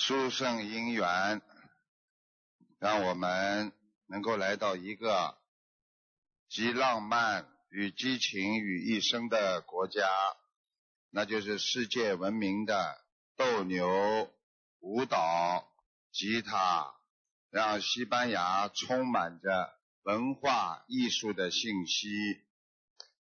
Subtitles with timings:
[0.00, 1.42] 殊胜因缘，
[2.78, 3.70] 让我们
[4.06, 5.36] 能够来到一个
[6.48, 10.08] 集浪漫与激情于一身的国家，
[11.10, 13.04] 那就是世界闻名的
[13.36, 14.32] 斗牛、
[14.78, 15.70] 舞蹈、
[16.10, 16.94] 吉他，
[17.50, 22.08] 让西班牙充满着文化艺术的信息。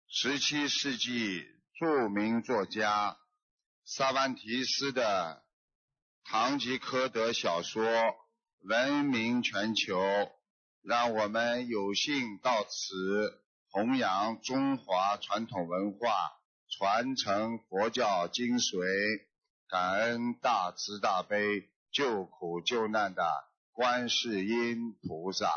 [0.07, 1.43] 十七世纪
[1.79, 3.17] 著名作家
[3.83, 5.41] 萨万提斯的。
[6.29, 7.85] 《堂吉诃德》小说
[8.59, 9.97] 闻名全球，
[10.81, 16.33] 让我们有幸到此弘扬中华传统文化，
[16.69, 19.25] 传承佛教精髓，
[19.69, 23.23] 感恩大慈大悲救苦救难的
[23.71, 25.49] 观世音菩萨，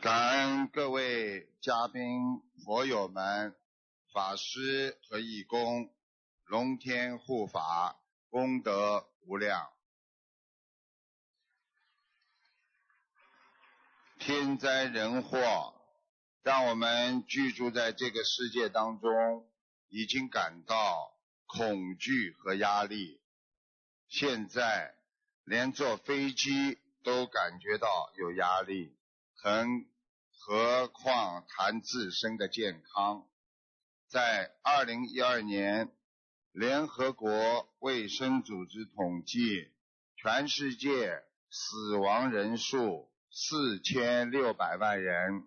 [0.00, 3.56] 感恩各位嘉宾佛友们。
[4.14, 5.92] 法师和义工，
[6.44, 8.00] 龙天护法，
[8.30, 9.72] 功德无量。
[14.20, 15.74] 天灾人祸，
[16.44, 19.50] 让我们居住在这个世界当中，
[19.88, 23.20] 已经感到恐惧和压力。
[24.06, 24.94] 现在
[25.42, 28.96] 连坐飞机都感觉到有压力，
[29.34, 29.90] 很
[30.30, 33.28] 何况谈自身的健康。
[34.14, 35.90] 在二零一二年，
[36.52, 39.72] 联合国卫生组织统计，
[40.14, 45.42] 全世界死亡人数四千六百万人，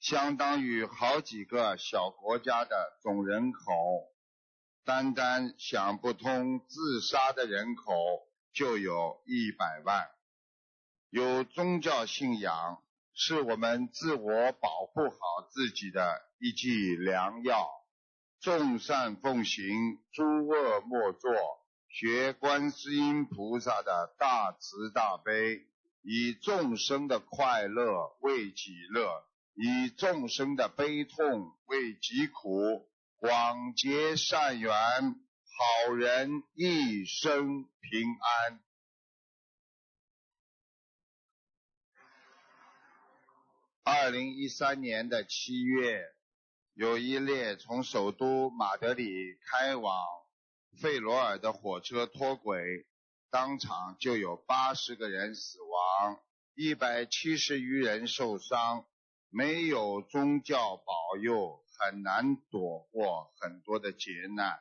[0.00, 3.60] 相当于好几个小国家的总人口。
[4.82, 7.92] 单单想不通自杀的人口
[8.54, 10.08] 就有一百万。
[11.10, 15.18] 有宗教信仰是我们自我保护好
[15.50, 17.68] 自己的一剂良药。
[18.40, 21.30] 众善奉行，诸恶莫作。
[21.88, 25.66] 学观世音菩萨的大慈大悲，
[26.00, 29.24] 以众生的快乐为己乐，
[29.54, 38.60] 以众生的悲痛为己苦，广结善缘，好人一生平安。
[43.82, 46.06] 二零一三年的七月。
[46.80, 50.02] 有一列从首都马德里开往
[50.80, 52.86] 费罗尔的火车脱轨，
[53.30, 56.18] 当场就有八十个人死亡，
[56.54, 58.86] 一百七十余人受伤。
[59.28, 64.58] 没有宗教保佑，很难躲过很多的劫难。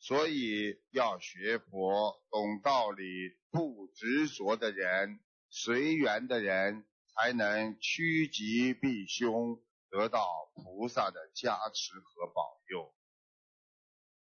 [0.00, 3.04] 所以要学佛、懂道理、
[3.50, 5.20] 不执着的人、
[5.50, 9.60] 随缘的人，才能趋吉避凶。
[9.92, 12.94] 得到菩萨的加持和保佑。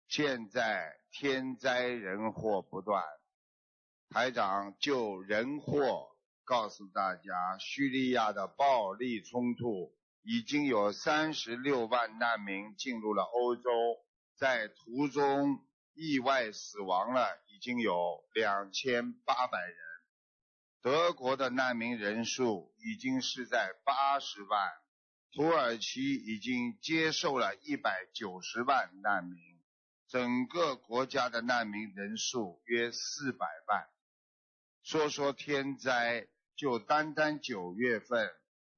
[0.07, 3.03] 现在天灾人祸不断，
[4.09, 6.07] 台长就人祸
[6.45, 13.69] 告诉大家：叙利亚的暴力冲突已经有三十六万难民进入了欧洲，
[14.37, 19.77] 在途中意外死亡了，已经有两千八百人。
[20.81, 24.71] 德国的难民人数已经是在八十万。
[25.37, 29.37] 土耳其已经接受了一百九十万难民，
[30.07, 33.87] 整个国家的难民人数约四百万。
[34.81, 38.31] 说说天灾，就单单九月份，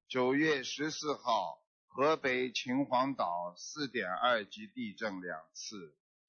[0.09, 5.77] 九月十四号，河北秦皇岛四点二级地震两次；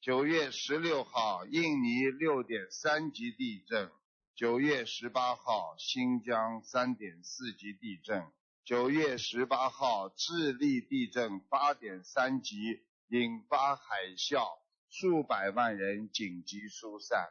[0.00, 3.88] 九月十六号，印尼六点三级地震；
[4.36, 8.24] 九月十八号，新疆三点四级地震。
[8.64, 13.82] 九月十八号，智利地震八点三级，引发海
[14.16, 14.46] 啸，
[14.88, 17.30] 数百万人紧急疏散。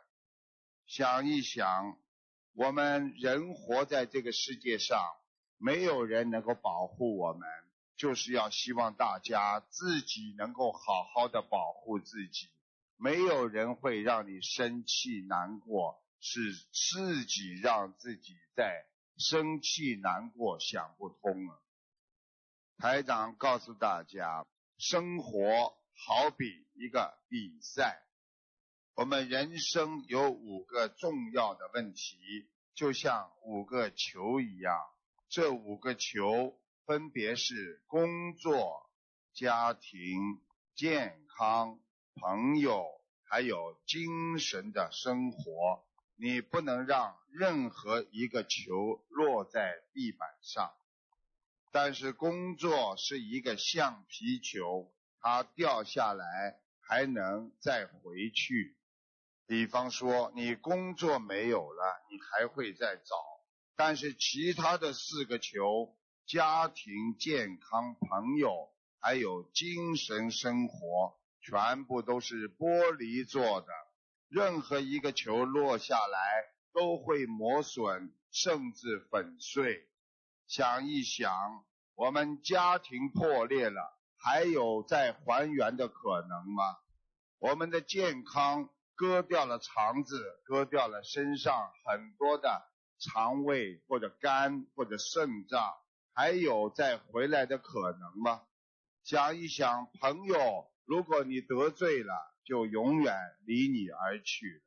[0.86, 1.98] 想一想，
[2.54, 5.00] 我们人活在这个世界上，
[5.58, 7.48] 没有人能够保护我们，
[7.96, 12.50] 就是要希望大家自己能够好好的保护自己。
[12.98, 16.42] 没有人会让你生气难过，是
[16.74, 18.86] 自己让自己在。
[19.19, 21.62] 生气难过想不通了。
[22.77, 28.01] 台长告诉大家，生活好比一个比赛，
[28.95, 32.18] 我们人生有五个重要的问题，
[32.74, 34.74] 就像五个球一样。
[35.27, 38.89] 这五个球分别是工作、
[39.33, 40.42] 家庭、
[40.74, 41.77] 健康、
[42.15, 42.86] 朋友，
[43.24, 45.86] 还有精神的生活。
[46.21, 50.69] 你不能让任何一个球落在地板上，
[51.71, 58.75] 但是工作是一个橡皮球，它掉下来还能再回去。
[59.48, 63.15] 比方说，你工作没有了，你还会再找。
[63.77, 65.95] 但是其他的四个球，
[66.25, 68.69] 家庭、健康、朋友，
[69.00, 73.68] 还有精神生活，全部都是玻璃做的。
[74.30, 79.88] 任何一个球落下来，都会磨损，甚至粉碎。
[80.48, 81.66] 想一想，
[81.96, 86.78] 我们家庭破裂了，还有再还原的可能吗？
[87.40, 88.70] 我们的健康。
[88.96, 92.62] 割掉了肠子，割掉了身上很多的
[93.00, 95.74] 肠胃或者肝或者肾脏，
[96.14, 98.42] 还有再回来的可能吗？
[99.06, 102.14] 想一想，朋友，如果你得罪了，
[102.50, 103.16] 就永远
[103.46, 104.62] 离你而去了。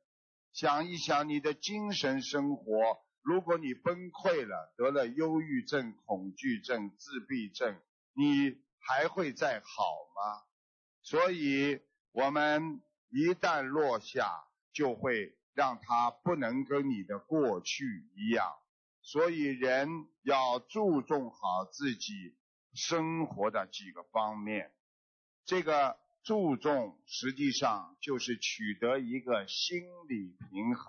[0.53, 7.79] 想一想你的精神生活，如果你崩溃了，得了忧郁症、恐惧症、自闭症，
[8.15, 9.85] 你还会再好
[10.17, 10.45] 吗？
[11.03, 11.83] 所以，
[12.13, 12.81] 我们。
[13.15, 17.85] 一旦落下，就会让它不能跟你的过去
[18.17, 18.55] 一样。
[19.03, 19.87] 所以人
[20.23, 22.35] 要注重好自己
[22.73, 24.73] 生活的几个方面。
[25.45, 30.87] 这个注重实际上就是取得一个心理平衡。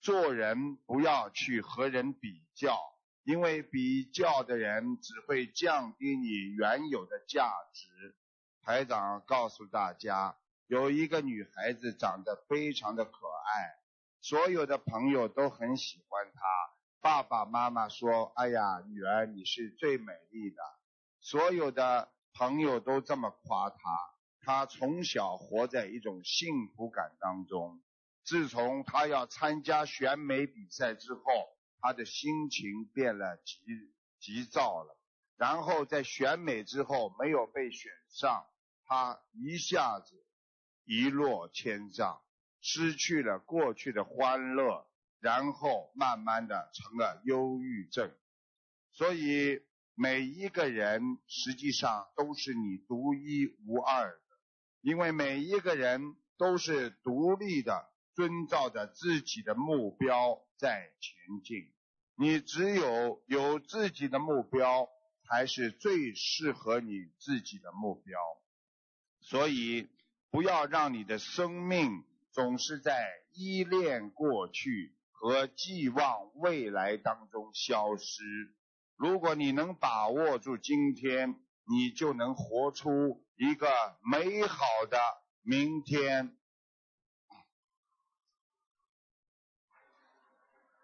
[0.00, 2.76] 做人不要去和人比较，
[3.24, 8.16] 因为比较的人只会降低你原有的价值。
[8.62, 10.36] 台长告诉大家。
[10.68, 13.78] 有一个女孩子长得非常的可爱，
[14.20, 16.40] 所有的朋友都很喜欢她。
[17.00, 20.56] 爸爸妈妈说：“哎呀，女儿你是最美丽的。”
[21.20, 23.78] 所有的朋友都这么夸她。
[24.48, 27.82] 他从小活在一种幸福感当中。
[28.24, 31.22] 自从他要参加选美比赛之后，
[31.82, 33.54] 他的心情变了急
[34.18, 34.96] 急躁了。
[35.36, 38.46] 然后在选美之后没有被选上，
[38.86, 40.24] 他一下子。
[40.86, 42.22] 一落千丈，
[42.62, 44.86] 失去了过去的欢乐，
[45.20, 48.10] 然后慢慢的成了忧郁症。
[48.92, 49.60] 所以
[49.94, 54.18] 每一个人实际上都是你独一无二，
[54.88, 61.70] 因为每一个人都是独立的，遵照着自己的目标在前进。
[62.16, 64.88] 你只有有自己的目标，
[65.28, 68.18] 才是最适合你自己的目标。
[69.20, 69.88] 所以。
[70.30, 78.22] 不要让你的生命总是在依恋过去和寄望未来当中消失。
[78.94, 81.34] 如果你能把握住今天，
[81.64, 83.68] 你就能活出一个
[84.02, 84.98] 美好的
[85.42, 86.36] 明天。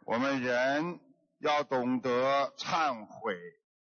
[0.04, 1.00] 我们人
[1.38, 3.34] 要懂得忏悔，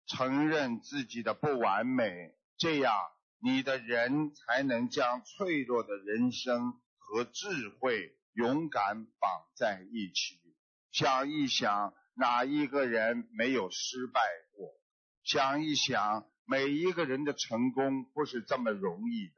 [0.06, 2.94] 承认自己的不完美，这样。
[3.38, 10.40] 你的人才能将脆弱的人生和智慧、勇敢绑在一起。
[10.90, 14.22] 想一想，哪一个人没有失败
[14.56, 14.72] 过？
[15.22, 19.34] 想一想，每一个人的成功不是这么容易的。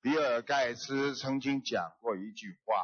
[0.00, 2.74] 比尔盖茨曾经讲过一句话：“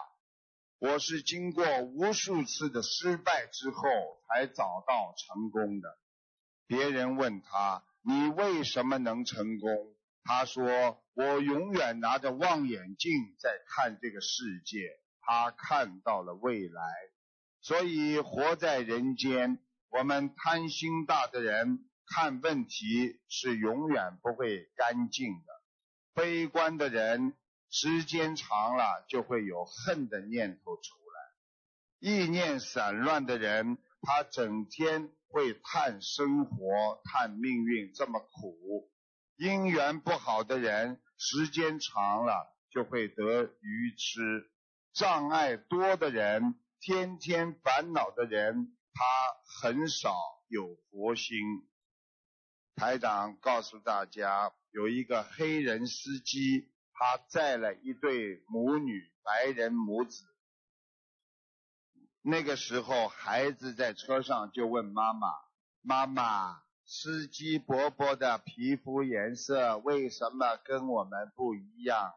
[0.79, 3.82] 我是经过无数次的失败之后
[4.29, 5.99] 才找到成功的。”
[6.67, 9.94] 别人问他：“你为什么能成功？”
[10.25, 13.11] 他说：“我永远拿着望远镜
[13.41, 14.79] 在看这个世界，
[15.20, 16.82] 他看到了未来。
[17.60, 19.58] 所以活在人间，
[19.91, 25.62] 我们贪心大的人看问题是永远不会干净的。
[26.15, 27.34] 悲观的人，
[27.70, 31.19] 时间长了就会有恨的念头出来。
[32.00, 38.91] 意念散乱的人，他整天会叹生活、叹命运这么苦。”
[39.38, 44.48] 姻缘不好的人，时间长了就会得愚痴；
[44.93, 49.05] 障碍多的人，天天烦恼的人，他
[49.60, 50.12] 很少
[50.48, 51.36] 有佛心。
[52.79, 60.25] 台长告诉大家，有一个黑人司机，他载了一对母女，白人母子。
[62.23, 65.27] 那个时候，孩子在车上就问妈妈
[65.82, 72.15] ：“妈妈。”司机伯伯的皮肤颜色为什么跟我们不一样？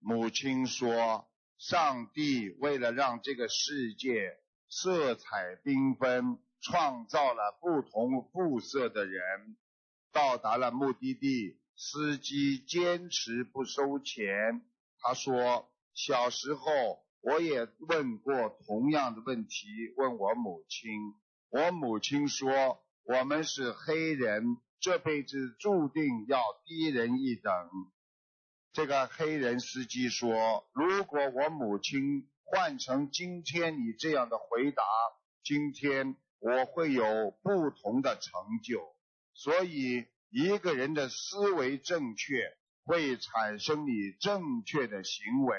[0.00, 4.38] 母亲说：“上帝为了让这个世界
[4.68, 9.58] 色彩缤纷，创造了不同肤色的人。”
[10.14, 14.62] 到达了目的地，司机坚持不收钱。
[15.00, 19.66] 他说：“小时候我也问过同样的问题，
[19.98, 20.90] 问我母亲。
[21.50, 27.52] 我母亲说。”我们是黑人，这辈子注定要低人一等。
[28.72, 34.82] 这个黑人司机说：“如果我母亲换成今天你这样的回答，
[35.42, 38.80] 今天我会有不同的成就。”
[39.34, 45.58] 所以，一个人的思维正确，会产生你正确的行为。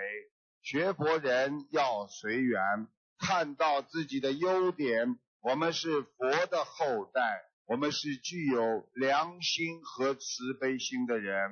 [0.61, 2.87] 学佛人要随缘，
[3.19, 5.19] 看到自己的优点。
[5.41, 11.51] 我们是佛的后代，我们是具有良心和慈悲心的人。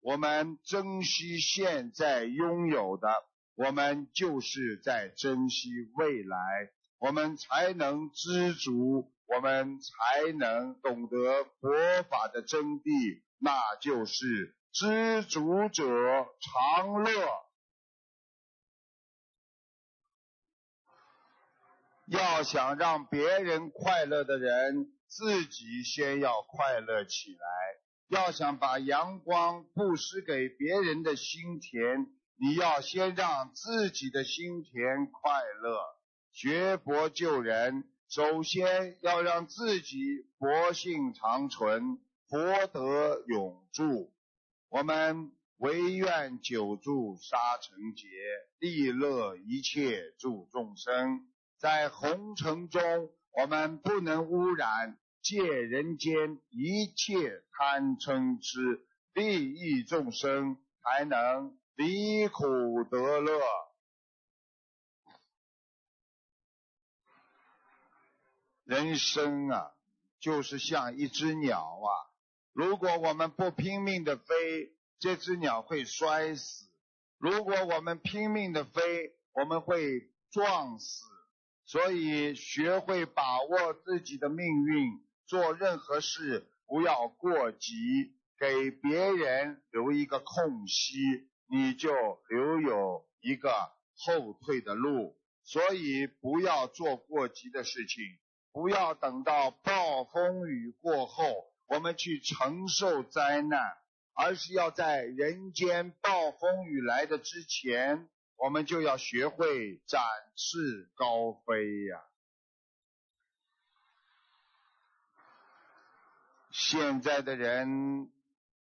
[0.00, 3.08] 我们珍惜现在拥有的，
[3.54, 6.36] 我们就是在珍惜未来。
[6.98, 15.84] 我们才能知足，我们才能懂得佛法的真谛，那就是知足者
[16.40, 17.12] 常乐。
[22.06, 27.38] 要想让别人快乐的人，自己先要快乐起来。
[28.08, 35.80] 要想把阳光布施给别人的心田，你要先让自己的心田快乐。
[36.32, 37.84] 学佛救人，
[38.14, 44.12] 首先要让自己佛性长存，佛德永驻。
[44.68, 48.06] 我们唯愿久住沙尘劫，
[48.58, 51.26] 利乐一切诸众生。
[51.58, 52.82] 在红尘中，
[53.30, 62.44] 我们不能污染借人间一切贪嗔痴，利益众生，才能离苦
[62.90, 63.40] 得乐。
[68.64, 69.72] 人生啊，
[70.20, 71.88] 就是像一只鸟啊，
[72.52, 76.68] 如果我们不拼命的飞，这只鸟会摔死；
[77.18, 81.04] 如果我们拼命的飞，我们会撞死。
[81.64, 91.92] 所以，学会把握自己的命运，做任何事不要过急，给别人留一个空隙，你就
[92.28, 93.50] 留有一个
[93.94, 95.16] 后退的路。
[95.44, 98.04] 所以，不要做过急的事情，
[98.52, 103.76] 不要等到暴风雨过后，我们去承受灾难，
[104.14, 108.08] 而是要在人间暴风雨来的之前。
[108.36, 110.02] 我们就要学会展
[110.34, 112.02] 翅高飞呀！
[116.50, 118.10] 现在的人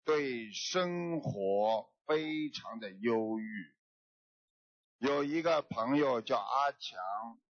[0.06, 3.74] 对生活非常的忧郁。
[5.00, 7.00] 有一个朋友叫阿强，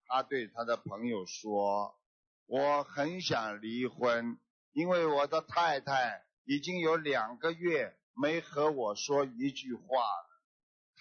[0.08, 2.00] 他对他的朋友说
[2.46, 4.40] ：“我很想离婚，
[4.72, 10.42] 因为我的太太已经有两个月没和我说一句话了。”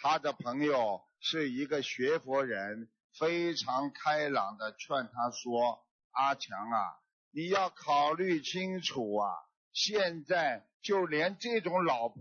[0.03, 1.03] 他的朋友。
[1.25, 6.99] 是一个学佛人，非常开朗的劝他说：“阿强啊，
[7.31, 9.31] 你要考虑清楚啊！
[9.73, 12.19] 现在就连这种老婆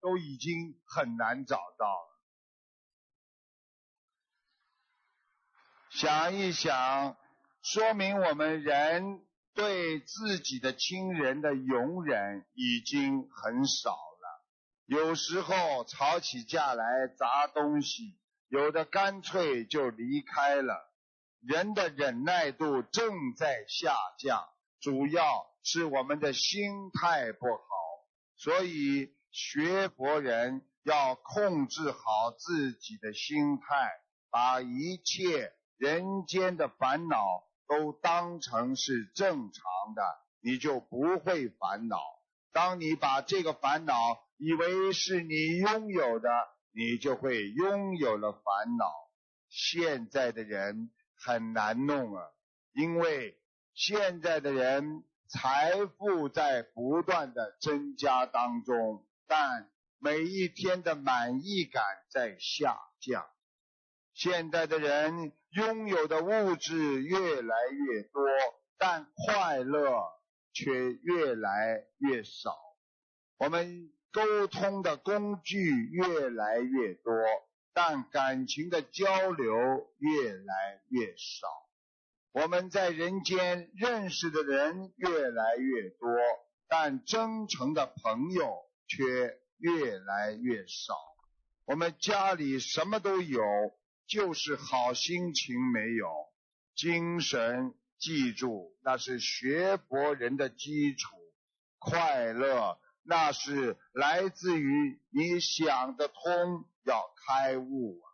[0.00, 2.20] 都已经很难找到了。
[5.90, 7.16] 想一想，
[7.68, 14.44] 说明我们人对自己的亲人的容忍已经很少了。
[14.84, 16.84] 有时候吵起架来
[17.18, 20.94] 砸东西。”有的干脆就离开了，
[21.40, 27.64] 人的忍耐度正在下降，主要是我们的心态不好。
[28.36, 33.90] 所以学佛人要控制好自己的心态，
[34.30, 40.02] 把一切人间的烦恼都当成是正常的，
[40.40, 41.98] 你就不会烦恼。
[42.52, 43.94] 当你把这个烦恼
[44.36, 46.28] 以为是你拥有的。
[46.78, 48.84] 你就会拥有了烦恼。
[49.48, 50.90] 现在的人
[51.24, 52.22] 很难弄啊，
[52.74, 53.40] 因为
[53.72, 63.26] 现在的人财富在不断的增加当中，但每一天的满意感在下降。
[64.12, 68.22] 现在的人拥有的物质越来越多，
[68.78, 70.04] 但快乐
[70.52, 72.56] 却越来越少。
[73.38, 73.90] 我们。
[74.12, 75.58] 沟通的工具
[75.92, 77.12] 越来越多，
[77.74, 79.54] 但感情的交流
[79.98, 81.46] 越来越少。
[82.32, 86.08] 我们在人间认识的人越来越多，
[86.66, 90.94] 但真诚的朋友却越来越少。
[91.66, 93.42] 我们家里什么都有，
[94.06, 96.08] 就是好心情没有。
[96.74, 101.16] 精神，记住，那是学佛人的基础。
[101.78, 102.78] 快乐。
[103.08, 108.04] 那是来自于你想得通，要开悟啊！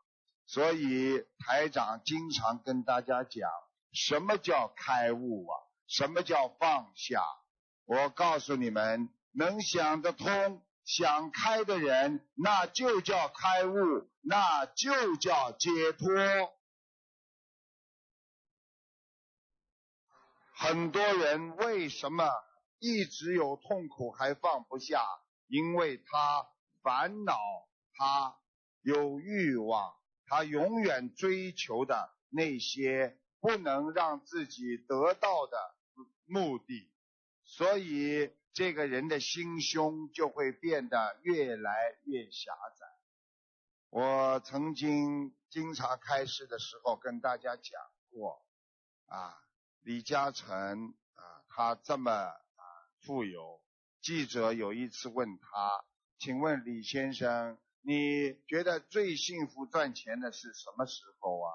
[0.44, 3.48] 所以台长经常跟大家讲，
[3.94, 5.56] 什么叫开悟啊？
[5.86, 7.22] 什么叫放下？
[7.86, 16.08] 我告诉你们，能想得通，想开的人，那就叫开悟，那就叫解脱。
[20.54, 22.28] 很多人为什么
[22.78, 25.02] 一直有痛苦还放不下？
[25.48, 26.46] 因为他
[26.82, 27.36] 烦恼，
[27.94, 28.36] 他
[28.80, 29.94] 有欲望，
[30.26, 35.58] 他永远追求的那些不能让自己得到的
[36.26, 36.90] 目的，
[37.44, 42.86] 所以这个人的心胸就会变得越来越狭窄。
[43.88, 47.80] 我曾经经常开示的时候跟大家讲
[48.10, 48.44] 过，
[49.06, 49.34] 啊，
[49.82, 52.36] 李嘉诚啊，他这么啊
[53.00, 53.60] 富有。
[54.00, 55.84] 记者有一次问他
[56.18, 61.52] ：“请问李先生，你觉得最幸福赚钱的是什么时候啊？”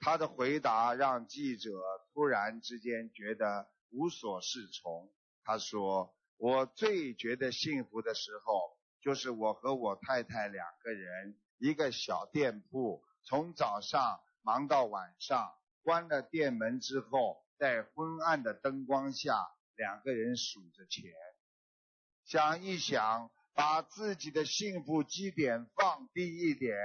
[0.00, 1.70] 他的回答让记者
[2.12, 5.12] 突然之间觉得无所适从。
[5.46, 19.38] 他说：“我最觉得幸福的时候，就是我和我太太两个人，一个小店铺，从早上忙到晚上，关了店门之后，在昏暗的灯光下，
[19.76, 21.12] 两个人数着钱。”
[22.26, 26.76] 想一想，把自己的幸福基点放低一点，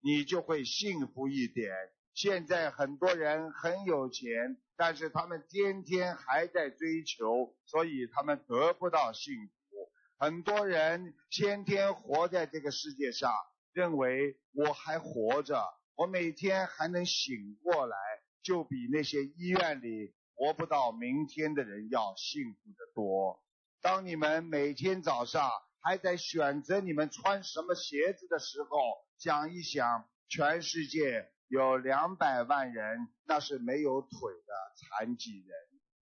[0.00, 1.74] 你就会幸福一点。
[2.22, 9.90] 现在很多人很有钱，但是他们天天还在追求，所以他们得不到幸福。
[10.18, 13.32] 很多人天天活在这个世界上，
[13.72, 15.64] 认为我还活着，
[15.96, 17.96] 我每天还能醒过来，
[18.42, 23.42] 就比那些医院里活不到明天的人要幸福的多。
[23.80, 25.50] 当你们每天早上
[25.80, 28.68] 还在选择你们穿什么鞋子的时候，
[29.16, 34.10] 想一想，全世界有两百万人那是没有腿
[34.46, 35.58] 的残疾人。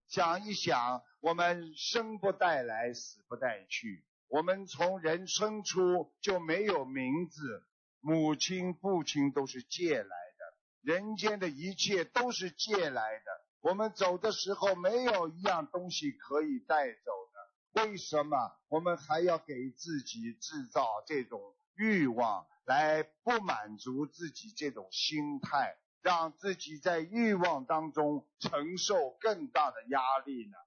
[0.08, 7.64] 想一想，我们生不带来，死不带去，我们从人生出就没有名字，
[8.00, 13.25] 母亲、父亲都是借来的，人间的一切都是借来的。
[13.62, 17.12] 我们走的时候，没有一样东西可以带走
[17.74, 17.84] 的。
[17.84, 18.36] 为什么
[18.68, 21.40] 我们还要给自己制造这种
[21.75, 30.58] 欲望，来不满足自己这种心态，让自己在欲望当中承受更大的压力呢？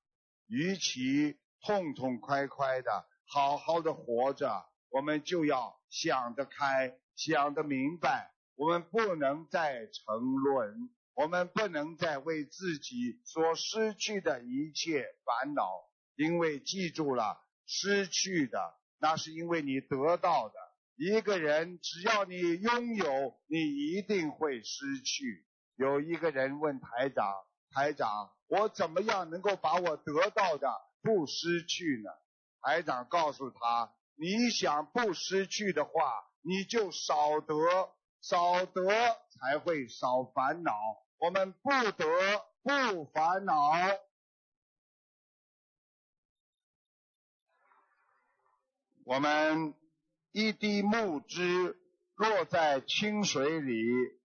[0.47, 15.69] 与其痛痛快快的好好的活着，我们就要想得开，想得明白，我们不能再沉沦，我们不能再为自己所失去的一切烦恼。
[16.15, 20.55] 因为记住了，失去的那是因为你得到的。
[20.99, 25.47] 一个人只要你拥有，你一定会失去。
[25.77, 27.33] 有一个人问台长
[27.71, 30.69] ：“台长，我怎么样能够把我得到的
[31.01, 32.11] 不失去呢？”
[32.61, 35.93] 台长告诉他：“你想不失去的话，
[36.43, 37.55] 你就少得，
[38.21, 38.83] 少得
[39.31, 40.73] 才会少烦恼。
[41.19, 43.55] 我们不得不烦恼。”
[49.05, 49.75] 我们
[50.33, 51.77] 一滴木汁
[52.15, 53.75] 落在清水里，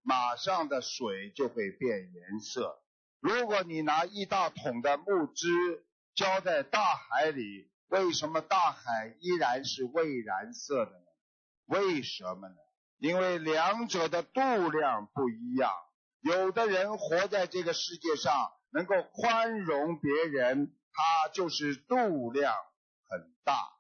[0.02, 2.80] 马上的水就会变颜色。
[3.20, 5.48] 如果你拿一大桶的木汁
[6.14, 11.06] 浇在大海里，为什么大海依然是蔚蓝色的呢？
[11.66, 12.56] 为什么呢？
[12.98, 15.72] 因为两者的度量不一样。
[16.20, 18.34] 有的人活在这个世界上，
[18.72, 22.54] 能够宽容别人，他就是度量
[23.10, 23.73] 很大。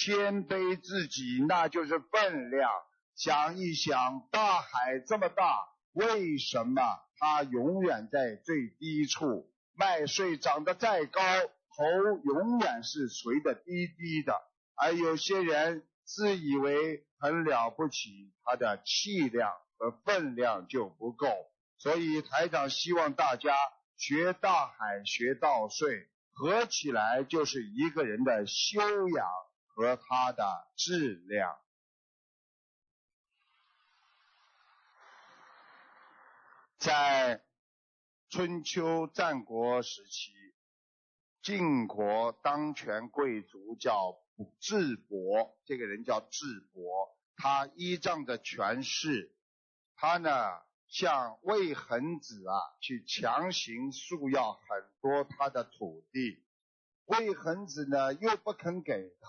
[0.00, 2.70] 谦卑自己，那就是分量。
[3.16, 5.58] 想一想，大海这么大，
[5.92, 6.80] 为什么
[7.18, 9.50] 它永远在最低处？
[9.74, 11.84] 麦穗长得再高，头
[12.22, 14.34] 永远是垂的低低的。
[14.76, 21.26] 而有些人自以为很了不起，他的气量和分量就不够。
[21.78, 23.52] 所以台长希望大家
[23.96, 29.26] 学大海，学稻穗，合起来就是一个人的修养。
[29.78, 31.56] 和它的质量，
[36.78, 37.44] 在
[38.28, 40.32] 春秋战国时期，
[41.42, 44.18] 晋国当权贵族叫
[44.58, 49.32] 智伯，这个人叫智伯，他依仗着权势，
[49.94, 54.60] 他呢向魏恒子啊去强行索要很
[55.00, 56.44] 多他的土地，
[57.04, 59.28] 魏恒子呢又不肯给他。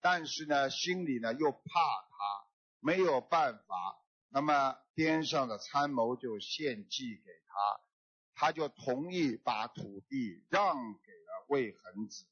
[0.00, 2.46] 但是呢，心里呢又怕他，
[2.80, 3.96] 没有办法。
[4.28, 7.80] 那么边上的参谋就献计给他，
[8.34, 12.24] 他就同意把土地让给了魏恒子。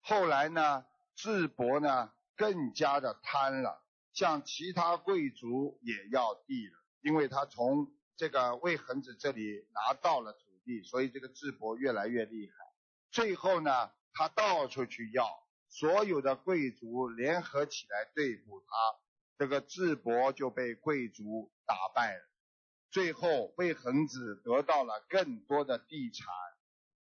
[0.00, 3.80] 后来呢，智伯呢更加的贪了，
[4.12, 12.54] 向其他贵族也要地了，因为他从这个魏恒子这里拿到了土地，所以这个智伯越来越厉害。
[13.12, 15.24] 最后呢，他到处去要，
[15.68, 18.66] 所有的贵族联合起来对付他，
[19.38, 22.22] 这个智伯就被贵族打败了。
[22.90, 26.26] 最后，魏恒子得到了更多的地产。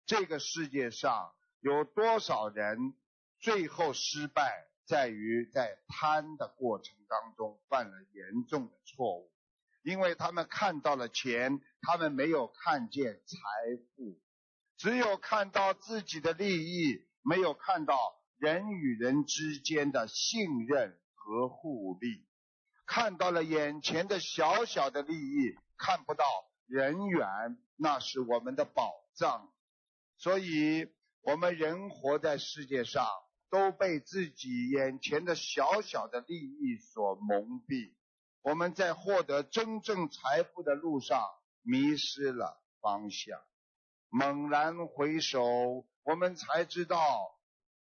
[0.05, 2.95] 这个世界上有多少人
[3.39, 9.33] 最后失败，在于在贪的过程当中犯了严重的错误，
[9.83, 13.37] 因为他们看到了钱，他们没有看见财
[13.97, 14.21] 富，
[14.77, 22.27] 只有看到自己的利益，没有看到人与人之间的信任和互利，
[22.87, 26.25] 看到了眼前的小小的利益，看不到
[26.67, 27.29] 人缘，
[27.77, 29.53] 那是我们的宝藏。
[30.17, 30.89] 所以，
[31.21, 33.07] 我们人活在世界上，
[33.51, 37.93] 都被自己眼前的小小的利益所蒙蔽。
[38.41, 41.23] 我们在获得真正财富的路上
[41.61, 43.39] 迷失了方向。
[44.09, 46.99] 猛然回首，我们才知道，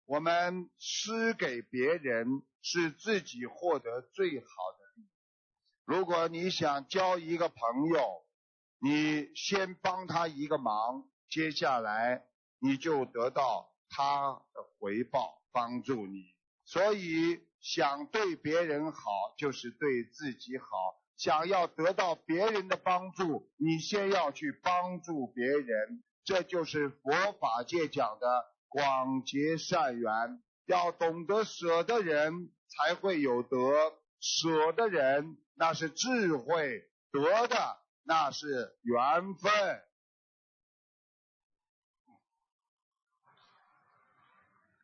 [0.09, 5.09] 我们施给别人是自己获得最好的利益。
[5.85, 7.59] 如果你想交一个朋
[7.93, 8.25] 友，
[8.81, 12.25] 你先帮他一个忙，接下来。
[12.59, 16.35] 你就得到他的回报，帮助你。
[16.65, 19.03] 所以想对别人好，
[19.37, 20.67] 就是对自己好。
[21.19, 26.03] 想要得到别人的帮助，你先要去帮助别人。
[26.25, 30.43] 这就是佛法界讲的广结善缘。
[30.67, 33.59] 要懂得舍的人才会有得，
[34.21, 39.83] 舍的人那是智慧，得的那是缘分。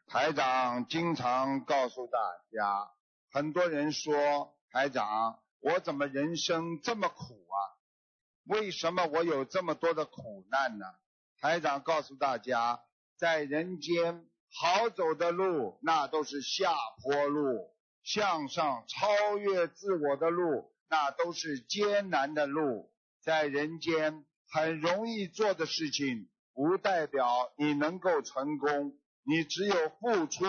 [0.07, 2.19] 台长经常告诉大
[2.51, 2.91] 家，
[3.31, 7.57] 很多人说台长，我怎么人生这么苦啊？
[8.45, 10.87] 为什么我有这么多的苦难呢？
[11.41, 12.83] 台长告诉大家，
[13.25, 22.93] 在人间好走的路，那都是下坡路；向上超越自我的路，那都是艰难的路。
[23.23, 28.99] 在人间很容易做的事情，不代表你能够成功。
[29.23, 30.45] 你只有付出，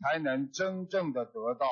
[0.00, 1.68] 才能真正的得到。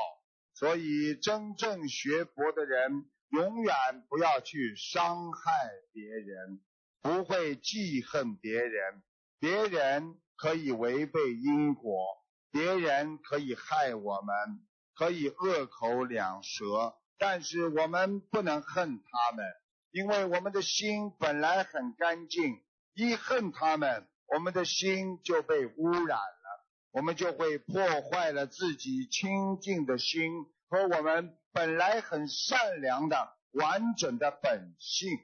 [0.53, 3.75] 所以，真正学佛的人，永远
[4.09, 5.51] 不要去伤害
[5.93, 6.61] 别人，
[7.03, 9.03] 不会记恨别人。
[9.41, 12.07] 别人可以违背因果，
[12.51, 14.61] 别人可以害我们，
[14.95, 19.45] 可以恶口两舌，但是我们不能恨他们，
[19.91, 22.63] 因为我们的心本来很干净。
[22.97, 26.67] 一恨他们，我们的心就被污染了。
[26.93, 30.31] 我们就会破坏了自己清净的心
[30.69, 35.19] 和我们本来很善良的完整的本性。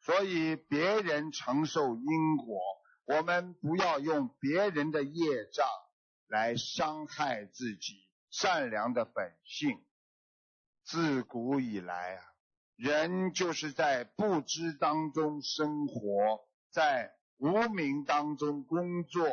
[0.00, 2.58] 所以别人承受因果，
[3.08, 5.66] 我们不要用别人的业障
[6.26, 9.82] 来伤害自己善良的本性。
[10.84, 12.22] 自古以来啊，
[12.76, 19.26] 人就是在不知当中生活，在无名当中工作。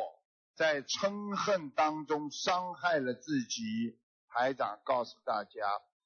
[0.54, 3.98] 在嗔恨当中伤害了自己。
[4.28, 5.60] 排长告诉大家，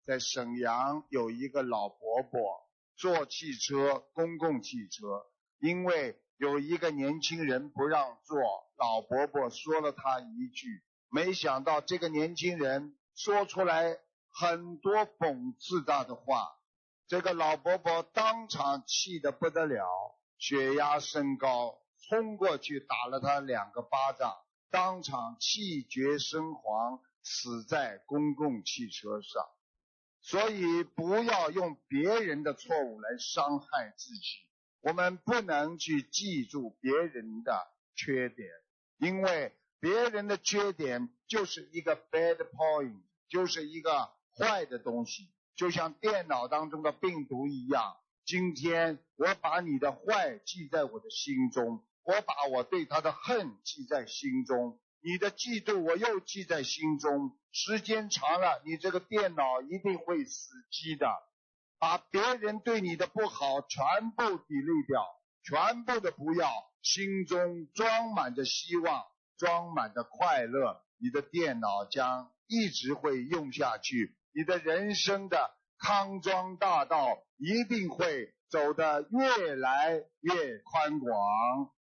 [0.05, 5.25] 在沈阳有一个老伯伯坐汽车，公共汽车，
[5.61, 8.39] 因为有一个年轻人不让座，
[8.79, 13.99] 老伯伯说了他一句，没想到这个年轻人说出来
[14.33, 16.49] 很多讽刺他的话，
[17.07, 19.85] 这个老伯伯当场气得不得了，
[20.39, 21.79] 血压升高。
[22.09, 24.35] 冲过去打了他两个巴掌，
[24.71, 29.47] 当场气绝身亡，死在公共汽车上。
[30.23, 34.50] 所以不要用别人的错误来伤害自己。
[34.81, 38.49] 我们不能去记住别人的缺点，
[38.99, 47.97] 因为别人的缺点就是一个 bad point，就是一个坏的东西，就像电脑当中的病毒一样。
[48.25, 51.85] 今天我把你的坏记在我的心中。
[52.03, 57.39] 我把我对他的恨记在心中，你的嫉妒我又记在心中。
[57.53, 61.07] 时间长了，你这个电脑一定会死机的。
[61.81, 65.07] 把别人对你的不好全部砥砺掉，
[65.43, 69.03] 全部的不要，心中装满着希望，
[69.39, 74.15] 装满着快乐，你的电脑将一直会用下去。
[74.33, 81.73] 你的人生的康庄大道一定会走得越来越宽广。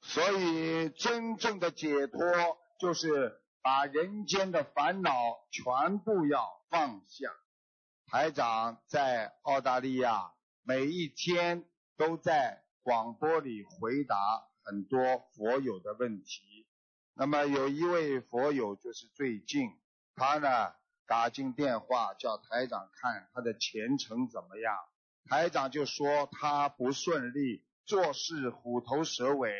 [0.00, 2.18] 所以，真正的解脱
[2.80, 5.12] 就是把人间的烦恼
[5.50, 7.28] 全部要放下。
[8.06, 10.32] 台长在澳大利亚
[10.62, 14.16] 每一天都在广播里回答
[14.64, 16.66] 很多佛友的问题。
[17.12, 19.68] 那么有一位佛友就是最近，
[20.14, 20.72] 他呢
[21.06, 24.74] 打进电话叫台长看他的前程怎么样。
[25.26, 29.52] 台长就说他不顺利，做事虎头蛇尾。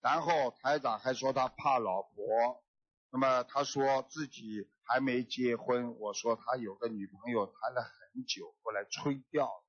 [0.00, 2.64] 然后台长还说他怕老婆。
[3.12, 5.96] 那么他说自己还没结婚。
[6.00, 9.64] 我说他有个女朋友谈了很久，后来吹掉了。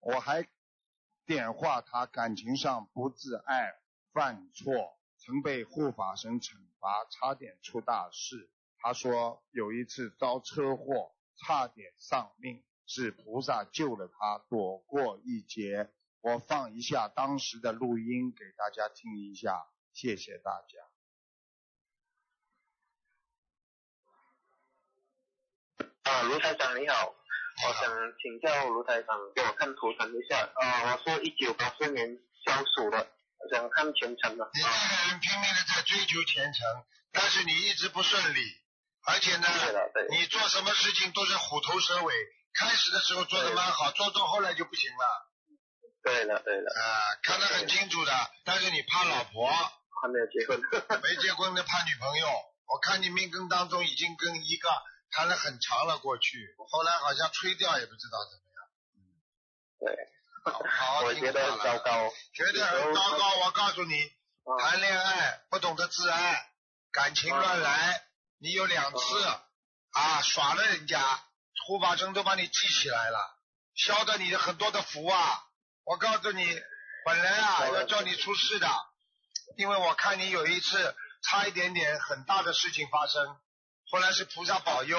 [0.00, 0.48] 我还
[1.24, 3.72] 点化他感情上不自爱，
[4.12, 8.50] 犯错，曾被护法神惩罚，差点出大事。
[8.78, 12.64] 他说有一次遭车祸，差点丧命。
[12.92, 15.92] 是菩萨救了他，躲过一劫。
[16.22, 20.89] 我放一下当时的录音给大家听一下，谢谢大家。
[26.10, 27.86] 啊，卢台长你好，我想
[28.18, 30.40] 请教卢台长给我看图腾一下。
[30.42, 33.06] 啊，我是一九八四年消属的，
[33.38, 34.50] 我想看前程的。
[34.52, 36.66] 你这个人拼命的在追求前程，
[37.12, 38.42] 但是你一直不顺利，
[39.06, 39.46] 而且呢，
[40.10, 42.12] 你做什么事情都是虎头蛇尾。
[42.52, 45.30] 开始的时候做的蛮好，做做后来就不行了。
[46.02, 46.72] 对了对了。
[46.74, 46.82] 啊，
[47.22, 48.12] 看得很清楚的，
[48.44, 49.48] 但是你怕老婆。
[50.02, 50.58] 还没有结婚。
[51.00, 52.26] 没结婚的怕女朋友，
[52.66, 54.68] 我看你命根当中已经跟一个
[55.10, 58.64] 谈了很长了过去，后来好像吹掉也不知道怎么样。
[58.96, 59.00] 嗯。
[59.80, 60.08] 对。
[60.44, 62.10] 好好我觉得很糟糕。
[62.32, 64.12] 觉得很糟糕，我告诉你，
[64.58, 66.50] 谈恋爱不懂得自爱，
[66.92, 68.06] 感情乱来，
[68.38, 69.24] 你有两次
[69.92, 71.22] 啊耍了人家。
[71.66, 73.38] 护法神都把你记起来了，
[73.74, 75.44] 消得你的很多的福啊！
[75.84, 76.60] 我告诉你，
[77.04, 78.66] 本来啊要叫你出事的，
[79.56, 83.36] 因为我看你有一次差一点点很大的事情发生，
[83.90, 84.98] 后来是菩萨保佑。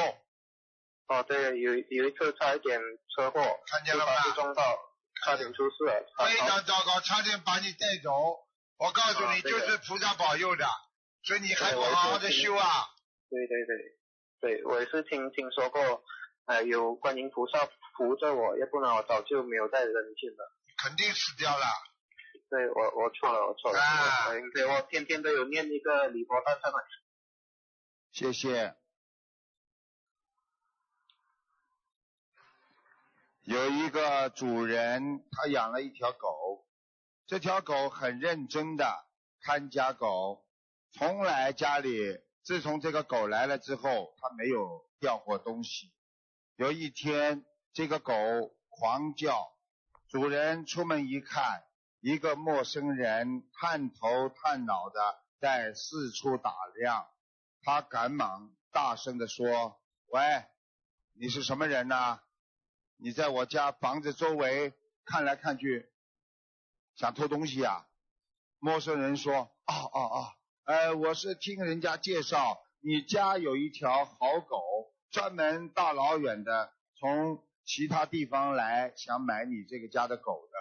[1.07, 2.79] 哦，对，有有一次差一点
[3.15, 4.13] 车祸，看见了吧？
[4.33, 4.79] 撞到，
[5.25, 6.05] 差点出事了。
[6.25, 8.11] 非常糟糕，差点把你带走。
[8.77, 10.65] 我告诉你，就是菩萨保佑的，
[11.23, 12.87] 所以你还不好好的修啊！
[13.29, 16.03] 对对对，对我也是听听说过。
[16.45, 20.55] 呃，有观音菩萨扶着我，要不然我早就没有在人间了。
[20.81, 21.65] 肯定死掉了。
[22.49, 23.79] 对我，我错了，我错了。
[23.79, 24.29] 啊。
[24.53, 26.81] 对，我天天都有念一个礼佛大忏悔。
[28.11, 28.75] 谢谢。
[33.43, 36.63] 有一个主人，他养了一条狗，
[37.25, 38.85] 这条狗很认真的
[39.41, 40.45] 看家狗，
[40.91, 45.91] 从来家里自从这个狗来了之后，它没有掉过东西。
[46.55, 48.13] 有一天，这个狗
[48.69, 49.51] 狂叫，
[50.07, 51.63] 主人出门一看，
[51.99, 57.07] 一个陌生人探头探脑的在四处打量。
[57.63, 60.21] 他赶忙大声的说：“喂，
[61.13, 62.21] 你是什么人呐？
[63.03, 64.73] 你在我家房子周围
[65.05, 65.89] 看来看去，
[66.95, 67.87] 想偷东西啊？”
[68.59, 70.33] 陌生人说：“哦哦哦，
[70.65, 74.61] 呃，我是听人家介绍，你家有一条好狗。”
[75.11, 80.57] 专门大老远的从其他地方来想买你这个家的狗的，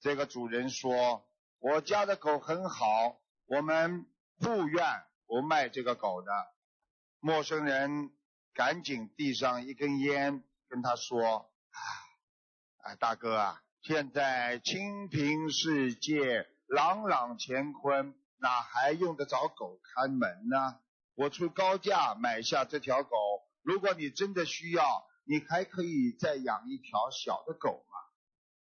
[0.00, 1.24] 这个主人说
[1.58, 4.04] ：“我家的狗很好，我们
[4.38, 4.84] 不愿
[5.26, 6.30] 不卖这个狗的。”
[7.18, 8.12] 陌生人
[8.52, 11.50] 赶紧递上一根烟，跟他说
[12.82, 20.80] ：“哎，大哥啊，现在清平世界，朗朗乾坤，哪还用得着狗看门呢？
[21.14, 23.10] 我出高价买下这条狗。”
[23.62, 24.84] 如果你真的需要，
[25.24, 27.94] 你还可以再养一条小的狗嘛。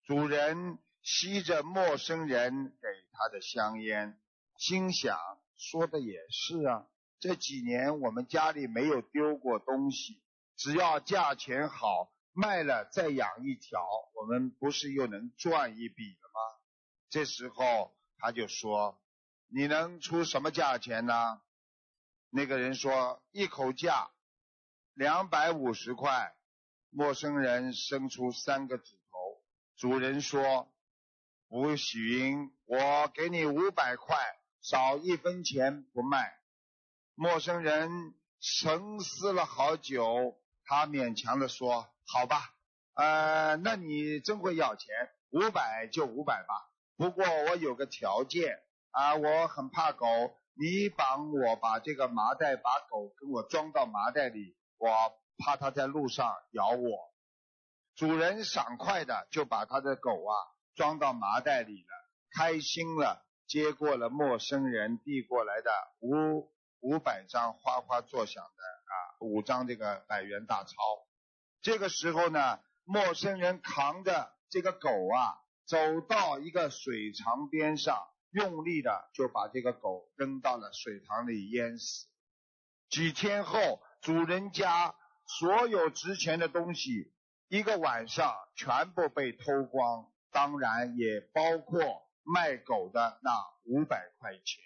[0.04, 4.20] 主人吸着陌生人给他的香烟，
[4.58, 5.18] 心想：
[5.56, 6.86] 说的也是啊。
[7.18, 10.22] 这几年我们家里没有丢过东西，
[10.54, 13.80] 只要价钱好，卖了再养一条，
[14.14, 16.40] 我们不是又能赚一笔了吗？
[17.08, 19.00] 这时候他就说
[19.48, 21.40] ：“你能出什么价钱呢？”
[22.30, 24.10] 那个人说：“一口价。”
[24.94, 26.36] 两百五十块，
[26.90, 29.42] 陌生人伸出三个指头。
[29.76, 30.72] 主人说
[31.48, 34.16] ：“不行，我给你五百块，
[34.60, 36.36] 少一分钱不卖。”
[37.14, 42.54] 陌生人沉思了好久，他勉强的说：“好吧，
[42.94, 44.94] 呃，那你真会要钱，
[45.30, 46.54] 五百就五百吧。
[46.96, 50.06] 不过我有个条件啊，我很怕狗，
[50.54, 54.90] 你帮我把这个麻袋，把狗跟我装到麻袋里。”我
[55.38, 57.14] 怕它在路上咬我，
[57.94, 60.34] 主人爽快的就把他的狗啊
[60.74, 61.88] 装到麻袋里了，
[62.36, 70.74] 开心了，接过了陌生人递过来的五五百张花花作响的啊，五张这个百元大钞。
[71.64, 82.06] 这个时候呢，陌生人扛着这个狗啊，走到一个水塘边上，用力的就把这个狗扔到了水塘里淹死。
[82.90, 84.94] 几天后，主人家
[85.26, 87.14] 所有值钱的东西，
[87.48, 91.80] 一个晚上全部被偷光，当然也包括
[92.24, 93.30] 卖狗的那
[93.64, 94.62] 五百块钱。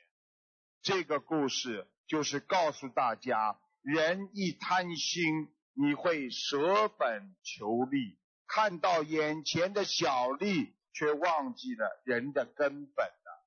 [0.82, 5.54] 这个故事就是告诉大家，人一贪心。
[5.80, 13.44] 你会舍本求利，看到眼前的小利，却忘记了人的根本了。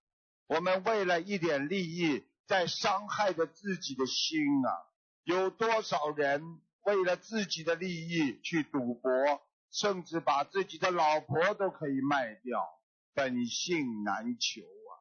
[0.48, 4.72] 我们为了一点利益，在伤害着自己的心啊！
[5.24, 9.12] 有多少人为了自己的利益去赌博，
[9.70, 12.66] 甚至把自己的老婆都可以卖掉，
[13.14, 14.92] 本性难求啊！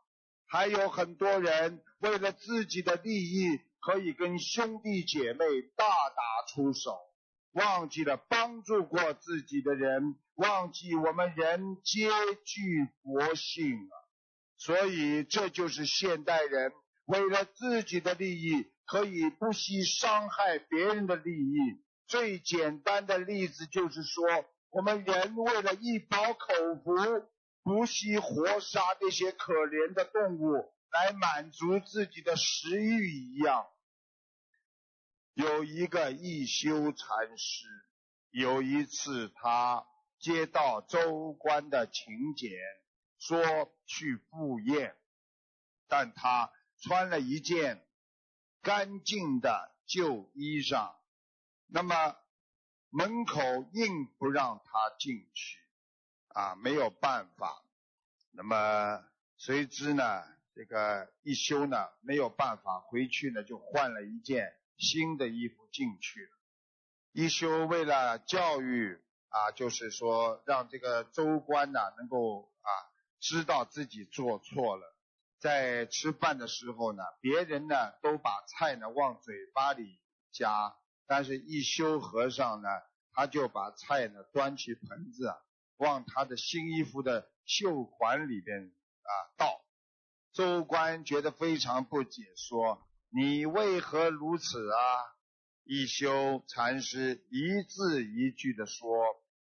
[0.46, 5.44] 还有很多人为了自己的利益，可以跟兄弟姐妹
[5.76, 6.98] 大打出手。
[7.52, 12.08] 忘记了帮助过自己的人，忘记我们人皆
[12.44, 13.94] 具佛性啊！
[14.56, 16.72] 所以这就是现代人
[17.06, 21.56] 为了自己的利益，可以不惜伤害别人的利益。
[22.06, 24.24] 最简单的例子就是说，
[24.70, 26.92] 我们人为了一饱口福，
[27.64, 33.66] 不惜活杀那些可怜的动物来满足自己的食欲一样。
[35.34, 37.66] 有一个一休禅师，
[38.30, 39.86] 有一次他
[40.18, 42.50] 接到州官的请柬，
[43.18, 44.96] 说去赴宴，
[45.88, 47.86] 但他穿了一件
[48.60, 50.94] 干净的旧衣裳，
[51.66, 52.16] 那么
[52.90, 53.40] 门口
[53.72, 55.58] 硬不让他进去，
[56.28, 57.64] 啊，没有办法，
[58.32, 59.04] 那么
[59.36, 60.24] 谁知呢？
[60.54, 64.59] 这个一休呢没有办法回去呢，就换了一件。
[64.80, 66.30] 新的衣服进去了，
[67.12, 72.70] 一休为了教育啊，就是说让这个州官呢能够啊
[73.20, 74.96] 知道自己做错了，
[75.38, 80.00] 在吃饭的时候呢，别人呢都把菜呢往嘴巴里
[80.32, 80.74] 夹，
[81.06, 82.68] 但是一休和尚呢，
[83.12, 85.36] 他就把菜呢端起盆子啊
[85.76, 89.62] 往他的新衣服的袖管里边啊倒，
[90.32, 92.82] 州官觉得非常不解，说。
[93.12, 94.78] 你为何如此啊？
[95.64, 98.88] 一休禅师一字一句地说：“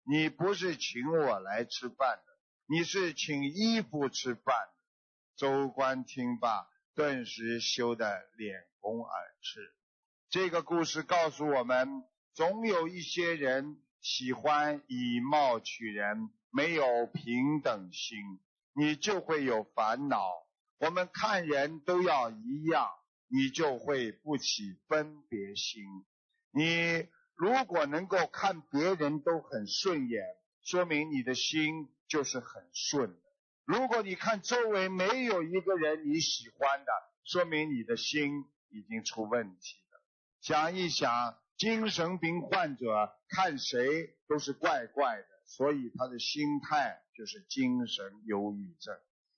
[0.08, 2.38] 你不是请我来吃饭的，
[2.68, 4.74] 你是请衣服吃饭的。”
[5.38, 8.06] 周官听罢，顿时羞得
[8.38, 9.74] 脸红耳赤。
[10.30, 18.18] 这个故事告诉我们，总有一些人喜欢以貌取人，没有平等心，
[18.74, 20.30] 你就会有烦恼。
[20.78, 22.90] 我们看人都要一样。
[23.28, 25.84] 你就会不起分别心。
[26.52, 30.24] 你如果能够看别人都很顺眼，
[30.64, 33.20] 说明你的心就是很顺的。
[33.66, 36.92] 如果你看周围没有一个人你喜欢的，
[37.24, 40.02] 说明你的心已经出问题了。
[40.40, 48.96] 想一想，精神病患者看谁都是怪怪的，所以他的心态就是精神忧郁症。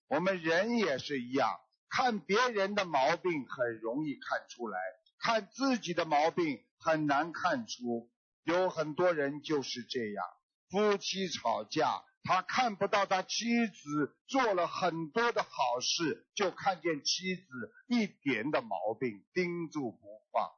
[0.07, 1.49] 我们人也是一样。
[1.89, 4.79] 看别人的毛病很容易看出来，
[5.19, 8.09] 看自己的毛病很难看出。
[8.43, 10.25] 有很多人就是这样，
[10.69, 17.43] 夫妻吵架，他看不到他妻子做了很多的好事，就看见妻子
[17.87, 20.49] 一点的毛病盯住不放。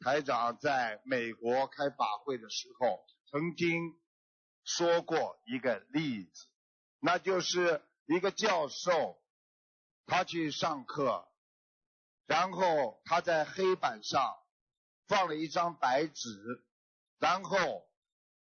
[0.00, 3.94] 台长在美国开法会的时候，曾经
[4.64, 6.46] 说过一个例子，
[6.98, 9.21] 那就是一个教授。
[10.06, 11.28] 他去上课，
[12.26, 14.36] 然后他在黑板上
[15.08, 16.64] 放了一张白纸，
[17.18, 17.88] 然后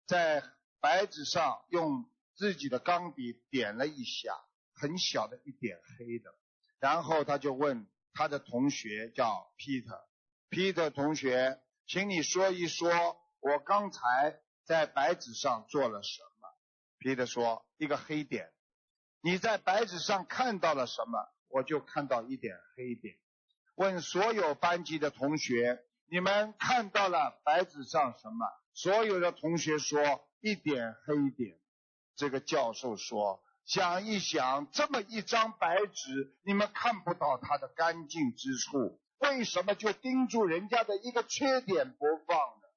[0.05, 0.43] 在
[0.79, 4.35] 白纸上用自己的钢笔点了一下，
[4.73, 6.33] 很小的一点黑的，
[6.79, 12.91] 然后他就问他的同学叫 Peter，Peter 同学，请你说一说，
[13.39, 16.49] 我刚才在白纸上做了什么
[16.99, 18.51] ？Peter 说一个黑点，
[19.21, 21.31] 你在白纸上看到了什么？
[21.51, 23.15] 我就看到一点黑点，
[23.75, 28.45] 问所有班级的同学，你们看到了白纸上什么？
[28.73, 31.57] 所有的同学说一点黑点。
[32.15, 42.67] 这个教授说，想一想，这么一张白纸，你们看不到它的干净之处，为什么就盯住人家的一个缺点不放呢？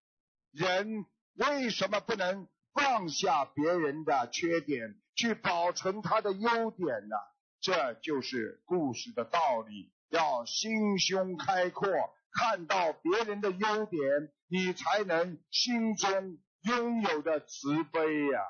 [0.53, 7.17] 人为什么不能放下别人的缺点，去保存他的优点呢？
[7.65, 11.89] 这就是故事的道理，要心胸开阔，
[12.31, 14.03] 看到别人的优点，
[14.49, 18.41] 你才能心中拥有的慈悲呀。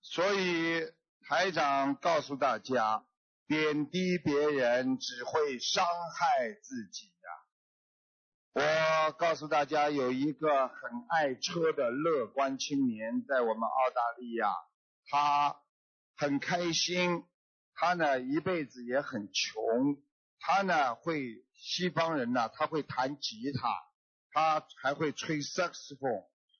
[0.00, 0.80] 所以
[1.20, 3.04] 台长告诉大家，
[3.46, 7.13] 贬低别人只会伤害自己。
[8.56, 10.78] 我告诉大家，有一个很
[11.08, 14.54] 爱车的乐观青年，在我们澳大利亚，
[15.08, 15.56] 他
[16.16, 17.24] 很开心，
[17.74, 20.00] 他呢一辈子也很穷，
[20.38, 23.68] 他呢会西方人呢，他会弹吉他，
[24.30, 26.08] 他还会吹萨克斯风，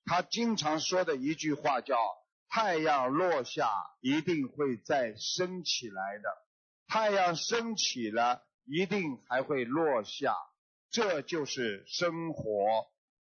[0.04, 1.96] 他经常说的一句话叫
[2.50, 3.70] “太阳落下
[4.00, 6.28] 一定会再升起来的，
[6.88, 10.34] 太阳升起了一定还会落下”。
[10.94, 12.68] 这就是生活。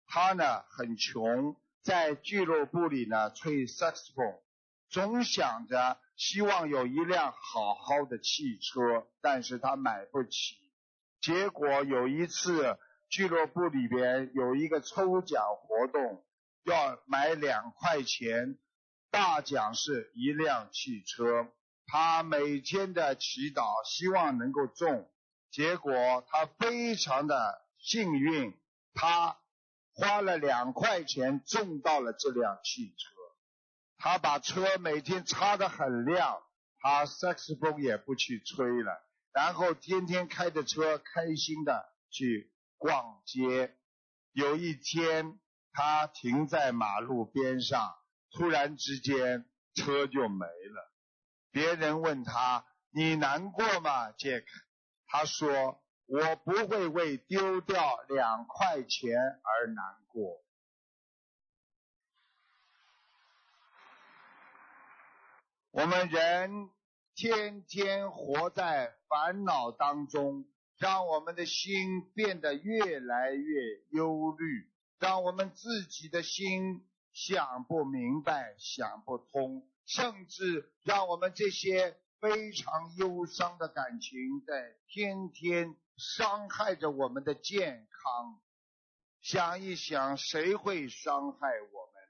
[0.06, 4.24] 他呢很穷，在俱乐部里呢吹萨克斯风，
[4.88, 10.54] 总想着希望有一辆好好的汽车，但是他买不起。
[11.20, 16.24] 结果有一次俱乐部里边有一个抽奖活动，
[16.62, 18.58] 要买两块钱，
[19.10, 21.48] 大奖是一辆汽车。
[21.88, 25.10] 他每天的祈祷，希望能够中。
[25.56, 28.54] 结果他非常的幸运，
[28.92, 29.38] 他
[29.94, 33.08] 花了两块钱中到了这辆汽车。
[33.96, 36.42] 他把车每天擦得很亮，
[36.78, 39.02] 他萨克斯风也不去吹了，
[39.32, 43.78] 然后天天开着车开心的去逛街。
[44.32, 45.40] 有一天，
[45.72, 47.96] 他停在马路边上，
[48.30, 50.92] 突然之间车就没了。
[51.50, 54.46] 别人问他：“你难过吗，杰克？”
[55.08, 60.42] 他说：“我不会为丢掉两块钱而难过。”
[65.70, 66.70] 我们人
[67.14, 70.46] 天天活在烦恼当中，
[70.76, 82.00] 让我们的心变得越来越忧虑，让我们自己的心想不明白、想不通，甚至让我们这些。
[82.20, 88.40] 非常忧伤的感情在天天伤害着我们的健康。
[89.20, 92.02] 想一想，谁会伤害我们？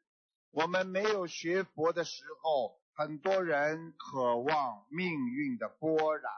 [0.51, 6.33] 我们没有学佛的时候，很多人渴望命运的波澜。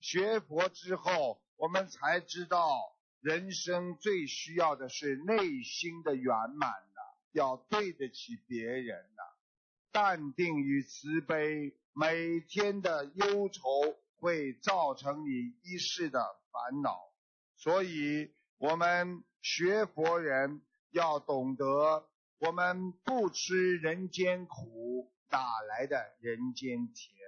[0.00, 2.78] 学佛之后，我们才知道，
[3.20, 7.00] 人生最需要的是内心的圆满的，
[7.32, 9.04] 要对得起别人，
[9.92, 11.74] 淡定与慈悲。
[12.00, 15.32] 每天的忧愁会造成你
[15.64, 16.20] 一世的
[16.52, 16.96] 烦恼，
[17.56, 27.18] 所以我们学佛人要懂得，我们不吃人间苦，哪来的人间甜？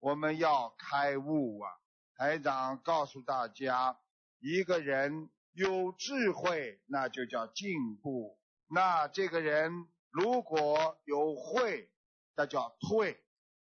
[0.00, 1.70] 我们要开悟啊！
[2.16, 3.96] 台长告诉大家，
[4.40, 11.88] 一个人有智慧，那就叫进步；那这个人如果有慧，
[12.34, 13.22] 那叫退。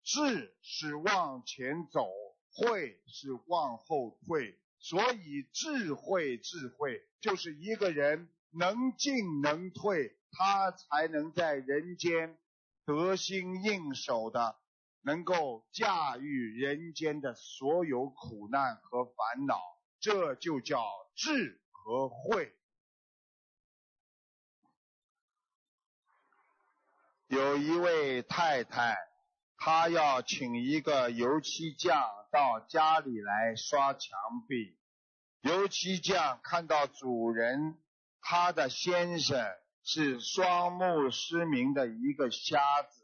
[0.05, 2.07] 智是往前走，
[2.53, 12.39] 慧是往后退，所以智慧智慧就是一个人能进能退，他才能在人间
[12.85, 14.57] 得心应手的，
[15.01, 19.59] 能够驾驭人间的所有苦难和烦恼，
[20.01, 20.85] 这就叫
[21.17, 22.55] 智和慧。
[27.29, 29.14] 有一位太太。
[29.67, 31.99] 他要请一个油漆匠
[32.31, 34.11] 到家里来刷墙
[34.47, 34.77] 壁。
[35.41, 37.79] 油漆匠看到主人
[38.21, 39.43] 他的先生
[39.83, 43.01] 是双目失明的一个瞎子，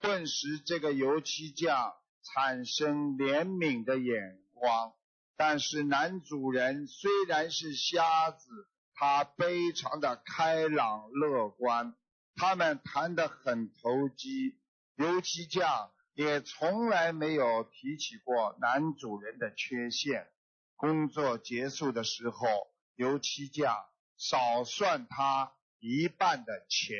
[0.00, 1.92] 顿时这个油漆匠
[2.24, 4.92] 产生怜悯的眼光。
[5.36, 8.48] 但是男主人虽然是瞎子，
[8.94, 11.94] 他非常的开朗乐观，
[12.34, 14.58] 他们谈得很投机。
[14.96, 15.92] 油漆匠。
[16.14, 20.28] 也从来没有提起过男主人的缺陷。
[20.76, 22.46] 工作结束的时候，
[22.94, 23.76] 油漆匠
[24.16, 26.96] 少算他一半的钱。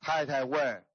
[0.00, 0.86] 太太问：“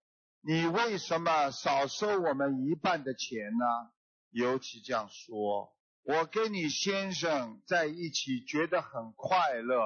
[0.41, 3.91] 你为什么少收我们一半的钱呢？”
[4.31, 9.79] 油漆匠说：“我跟你先生在一起觉得很快乐，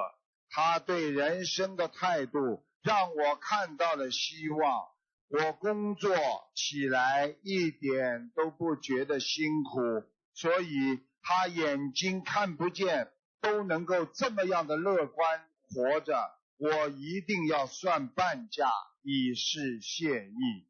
[0.48, 4.88] 他对人生的态度让我看到了希望。”
[5.30, 6.16] 我工作
[6.56, 10.04] 起来一点都不觉得辛苦，
[10.34, 16.16] 所以他眼睛看不见都能够这么样的乐观活着。
[16.56, 18.68] 我一定要算半价
[19.02, 20.68] 以示谢意。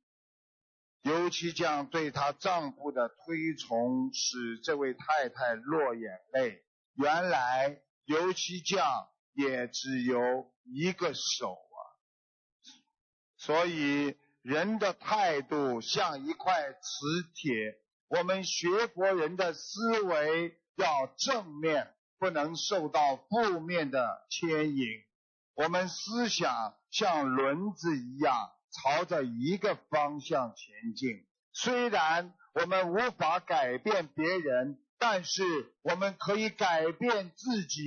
[1.03, 6.63] 尤其将对她丈夫的推崇使这位太太落眼泪。
[6.95, 8.85] 原来油漆匠
[9.33, 11.81] 也只有一个手啊，
[13.39, 17.53] 所以人的态度像一块磁铁。
[18.09, 24.87] 我们学佛人的思维要正面，不能受到负面的牵引。
[25.55, 31.27] 我们思想像轮子一样，朝着一个方向前进。
[31.53, 34.79] 虽然我们无法改变别人。
[35.03, 35.43] 但是
[35.81, 37.81] 我们可以改变自己，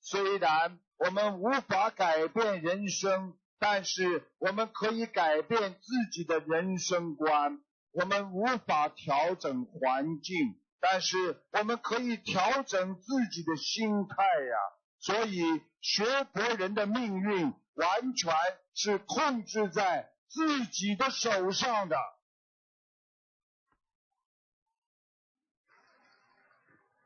[0.00, 7.60] 虽然我们无法改变人生，但是我们可以改变自己的人生观。
[7.92, 14.56] 我们无法调整环境，但是我们可以调整自己的心态呀。
[14.98, 15.40] 所以
[15.80, 18.34] 学佛人的命运完全
[18.74, 21.96] 是控制在自己的手上的。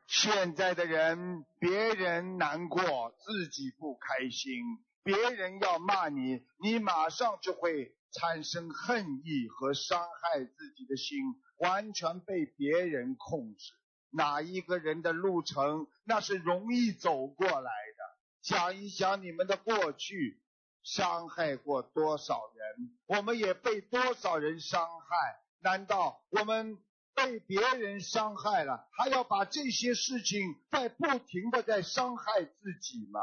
[0.07, 4.63] 现在的人，别人难过，自己不开心；
[5.07, 11.17] 别人要骂你，你马上就会产生恨意和伤害自己的心，
[11.59, 13.73] 完全被别人控制。
[14.09, 18.03] 哪一个人的路程，那是容易走过来的？
[18.41, 20.41] 想一想你们的过去，
[20.83, 22.97] 伤害过多少人？
[23.05, 25.39] 我们也被多少人伤害？
[25.61, 26.77] 难道我们？
[27.15, 33.19] 被别人伤害了，还要把这些事情在不停的在伤害自己吗？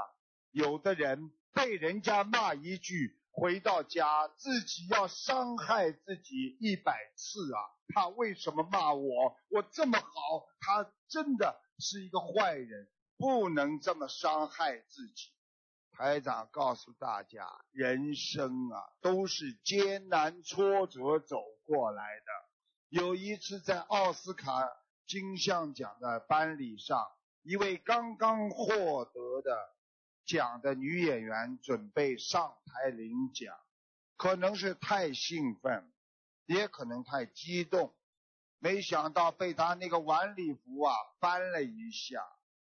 [0.51, 7.61] 有的人被人家骂一句，回到家自己要伤害自己一百次啊！
[7.95, 9.37] 他为什么骂我？
[9.51, 15.31] 我这么好，他真的是一个坏人，不能这么伤害自己。
[15.93, 22.33] 台长告诉大家，人生啊，都是艰难挫折走过来的。
[22.89, 24.69] 有一次在奥斯卡
[25.07, 27.07] 金像奖的颁礼上，
[27.43, 29.57] 一位刚刚获得的
[30.27, 33.57] 奖的女演员准备上台领奖，
[34.17, 35.93] 可能是太兴奋，
[36.47, 37.95] 也可能太激动，
[38.59, 42.21] 没想到被她那个晚礼服啊翻了一下，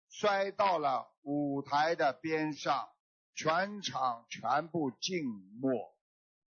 [0.09, 2.89] 摔到了舞台的边上，
[3.35, 5.25] 全场全部静
[5.61, 5.95] 默，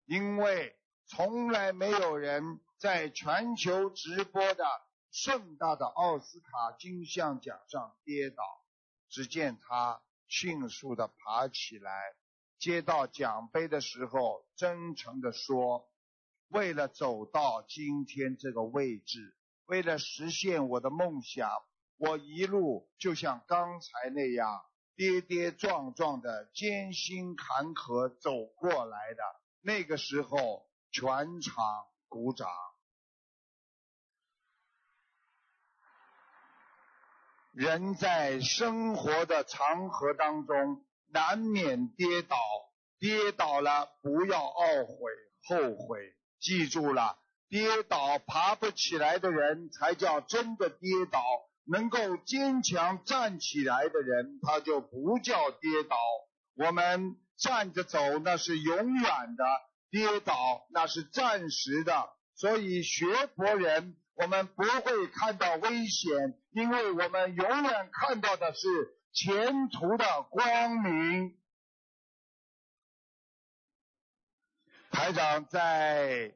[0.06, 2.62] 因为从来没有人。
[2.78, 4.66] 在全球直播的
[5.10, 8.44] 盛大的奥斯卡金像奖上跌倒，
[9.10, 10.02] 只见他
[10.38, 11.94] 迅速的爬起来，
[12.60, 15.88] 接到奖杯的时候，真诚的说
[16.52, 21.50] ：“为了走到今天这个位置，为了实现我的梦想，
[21.96, 24.62] 我一路就像刚才那样
[24.98, 29.24] 跌跌撞撞的艰辛坎坷走过来的。”
[29.64, 31.64] 那个时候，全场
[32.10, 32.50] 鼓掌。
[37.56, 40.84] 人在生活的长河当中，
[41.14, 42.36] 难免跌倒，
[43.00, 45.12] 跌倒了不要懊悔
[45.48, 46.02] 后悔，
[46.42, 51.22] 记住了，跌倒爬不起来的人才叫真的跌倒，
[51.66, 55.96] 能够坚强站起来的人，他就不叫跌倒。
[56.56, 59.46] 我们站着走那是永远的，
[59.90, 63.96] 跌倒那是暂时的，所以学佛人。
[64.16, 71.38] 我们不会看到危险，因为我们永远看到的是前途的光明。
[74.90, 76.34] 台长在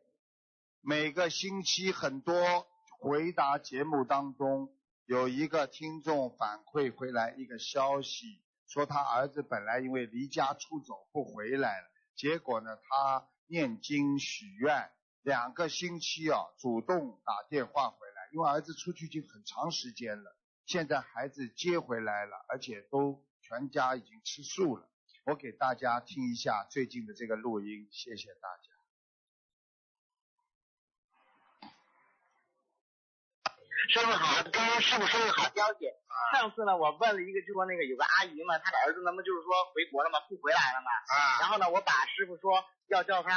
[0.81, 2.67] 每个星期很多
[2.99, 4.75] 回答节目当中，
[5.05, 14.91] 有一个听众反馈回来一个消息，说他儿子本来因为离家出走不回来了，结果呢，他念经许愿。
[15.21, 24.89] 两个星期啊，主动打电话回来，因为儿子出去已经很长时间了，现在孩子接回来了，而且都全家已经吃素了。
[25.25, 28.63] 我给大家听一下最近的这个录音，谢谢大家。
[33.89, 35.91] 师傅好，刚刚师傅说个好消息。
[36.31, 40.89] 上次呢，我问了一个，就说那个有个阿姨嘛，她的儿子那么就是说回国了嘛，不回来了嘛。
[40.89, 41.41] 啊。
[41.41, 43.29] 然后呢，我把师傅说要叫他。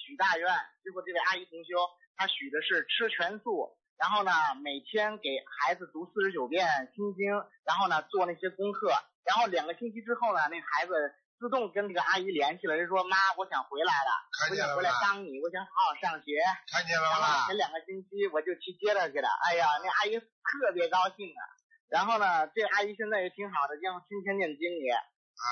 [0.00, 0.48] 许大愿，
[0.82, 1.76] 结果这位阿姨同修，
[2.16, 4.32] 她许的是吃全素，然后呢，
[4.64, 7.28] 每天给孩子读四十九遍心经，
[7.68, 8.88] 然后呢做那些功课，
[9.24, 10.92] 然后两个星期之后呢，那孩子
[11.38, 14.10] 自动跟这个阿姨联系了，就说妈，我想回来了，
[14.50, 16.40] 我想回来当你，我想好好上学。
[16.72, 17.46] 看见了吗？
[17.46, 21.42] 前两个星期我就去接他去了，哎呀，那阿姨特别高兴啊。
[21.88, 25.44] 然后呢，这阿姨现在也挺好的，像天天念经也啊，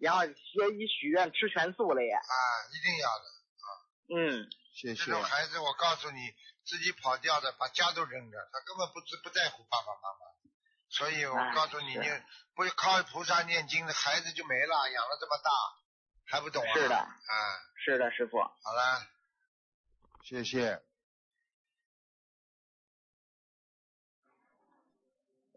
[0.00, 2.34] 然后学医许愿吃全素了也啊，
[2.72, 3.24] 一定要的。
[4.08, 5.04] 嗯，谢谢。
[5.04, 6.34] 这种孩子，我告诉你，
[6.64, 10.32] 自己跑掉的，把家都扔了，他根本不知不在乎爸爸妈妈。
[10.88, 12.06] 所以我哎告诉你，你
[12.54, 15.50] 不靠菩萨念经的，孩子就没了，养了这么大，
[16.26, 16.74] 还不懂啊？
[16.74, 17.08] 是的啊，
[17.84, 18.38] 是的，师傅。
[18.38, 19.06] 好了，
[20.22, 20.82] 谢谢。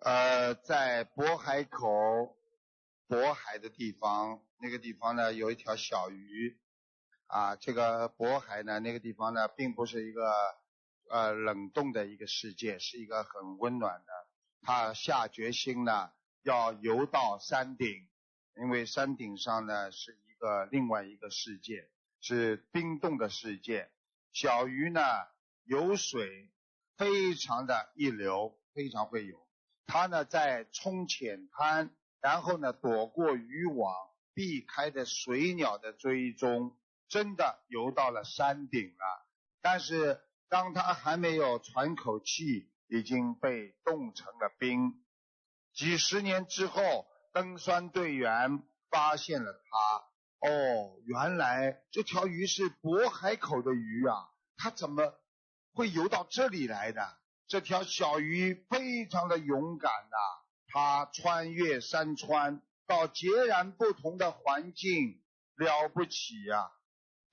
[0.01, 2.37] 呃，在渤海口，
[3.09, 6.57] 渤海的地方，那个地方呢有一条小鱼，
[7.27, 10.31] 啊，这个渤海呢那个地方呢并不是一个
[11.09, 14.13] 呃冷冻的一个世界，是一个很温暖的。
[14.61, 16.11] 他下决心呢
[16.43, 18.07] 要游到山顶，
[18.55, 21.89] 因为山顶上呢是一个另外一个世界，
[22.21, 23.91] 是冰冻的世界。
[24.31, 25.01] 小鱼呢
[25.63, 26.51] 游水
[26.97, 29.47] 非常的一流，非常会游。
[29.87, 33.95] 它呢在冲浅滩，然后呢躲过渔网，
[34.33, 36.75] 避开的水鸟的追踪，
[37.07, 39.27] 真的游到了山顶了。
[39.61, 45.03] 但是当他还没有喘口气，已经被冻成了冰。
[45.73, 50.49] 几十年之后，登山队员发现了他。
[50.49, 54.29] 哦，原来这条鱼是渤海口的鱼啊！
[54.57, 55.13] 它怎么
[55.73, 57.17] 会游到这里来的？
[57.47, 60.17] 这条小鱼非常的勇敢呐、
[60.67, 65.21] 它穿越山川，到截然不同的环境，
[65.55, 66.71] 了不起呀、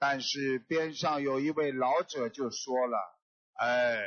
[0.03, 2.99] 但是边上有一位老者就说了
[3.55, 4.03] ：“哎，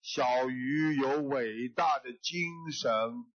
[0.00, 2.92] 小鱼有伟大的精神，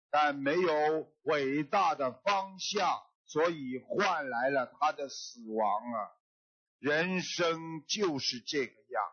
[0.10, 6.12] 但没有伟大的方向，所以换来了他的死亡啊！
[6.80, 9.04] 人生就是这个样。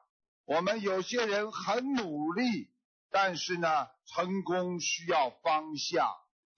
[0.45, 2.69] 我们有些人很努力，
[3.13, 6.05] 但是呢，成功需要方向。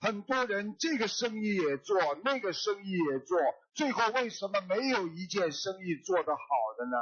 [0.01, 3.39] 很多人这个生意也做，那个生意也做，
[3.75, 6.41] 最后为什么没有一件生意做得好
[6.79, 6.97] 的呢？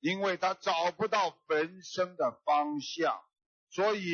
[0.00, 3.20] 因为他找不到人生的方向。
[3.70, 4.10] 所以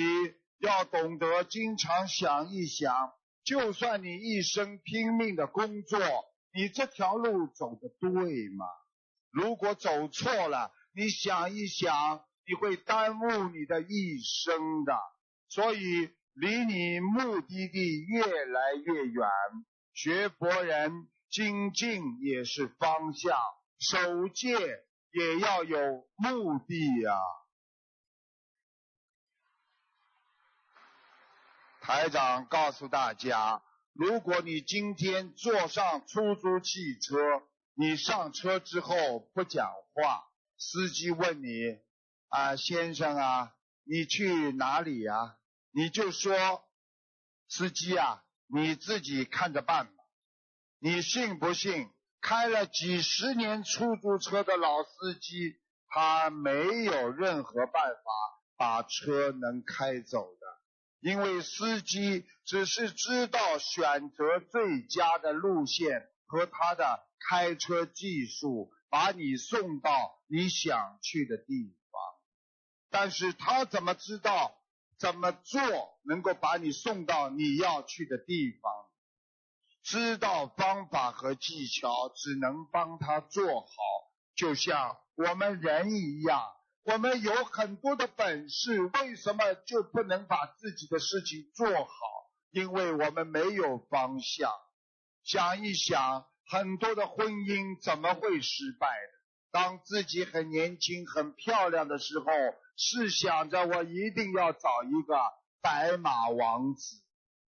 [0.58, 3.12] 要懂得经常想一想，
[3.42, 5.98] 就算你一生拼命的工作，
[6.52, 8.10] 你这条路走的对
[8.50, 8.66] 吗？
[9.30, 14.96] 如果走错了，你想一想，你会耽误你的一生的。
[15.48, 16.10] 所以
[16.40, 19.28] 离你目的地越来越远。
[19.92, 23.36] 学佛人精进也是方向，
[23.78, 24.56] 守戒
[25.10, 27.18] 也要有目的呀、
[31.80, 33.62] 台长告诉大家，
[33.92, 37.16] 如果你今天坐上出租汽车，
[37.74, 40.22] 你上车之后不讲话，
[40.56, 41.78] 司机问你
[42.28, 45.37] 啊，先生啊，你去哪里呀、
[45.70, 46.64] 你就说，
[47.48, 49.92] 司机啊，你自己看着办吧。
[50.80, 51.90] 你信不信？
[52.20, 55.56] 开了几十年出租车的老司机，
[55.86, 58.02] 他没有任何办法
[58.56, 60.46] 把车能开走的。
[61.00, 69.90] 因为司机只是知道选择最佳的路线和他的开车技术，把你送到
[70.26, 72.02] 你想去的地方。
[72.90, 74.57] 但是他怎么知道
[74.98, 75.60] 怎么做
[76.04, 78.72] 能够把你送到你要去的地方？
[79.82, 83.68] 知道方法和技巧，只能帮他做好，
[84.34, 86.42] 就像我们人一样。
[86.82, 91.90] 我们有很多的本事，为什么就不能把自己的事情做好？
[92.50, 94.50] 因为我们没有方向。
[95.22, 99.18] 想一想，很多的婚姻怎么会失败的？
[99.50, 102.26] 当自己很年轻、很漂亮的时候，
[102.78, 105.18] 是想着我一定要找一个
[105.60, 107.02] 白马王子，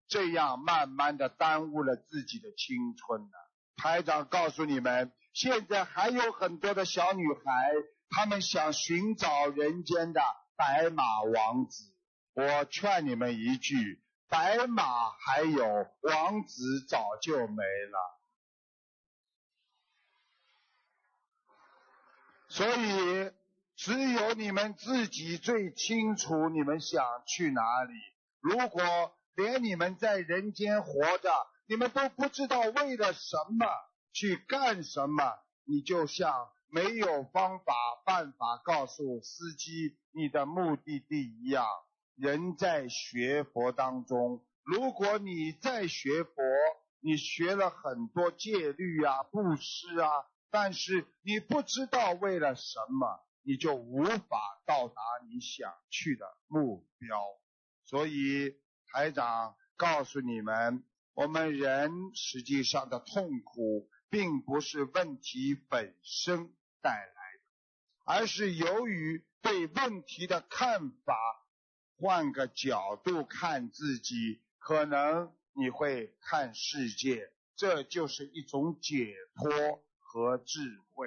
[0.09, 3.39] 这样慢慢的耽误了自己的青春呢。
[3.77, 7.73] 台长告诉你们，现在还有很多的小女孩。
[8.11, 10.21] 她们想寻找人间的
[10.57, 11.95] 白马王子，
[12.35, 15.65] 我劝你们一句：白马还有，
[16.03, 18.21] 王子早就没了。
[22.49, 23.31] 所以，
[23.83, 27.95] 只有你们自己最清楚你们想去哪里。
[28.39, 28.83] 如果
[29.35, 31.31] 连你们在人间活着，
[31.67, 33.67] 你们都不知道为了什么
[34.13, 35.25] 去干什么，
[35.65, 36.51] 你就像。
[36.73, 37.75] 没有方法
[38.07, 41.67] 办法告诉司机你的目的地一样，
[42.15, 46.33] 人在学佛当中，如果你在学佛，
[47.01, 50.09] 你学了很多戒律啊、布施啊，
[50.53, 57.19] 但是你不知道为了什么，你就无法到达你想去的目标。
[57.85, 60.85] 所以台长告诉你们，
[61.15, 66.53] 我们人实际上的痛苦，并不是问题本身。
[66.83, 67.43] 带来的，
[68.07, 71.15] 而是由于对问题的看法，
[71.99, 81.07] 换个角度看自己，可能你会看世界，这就是一种解脱和智慧。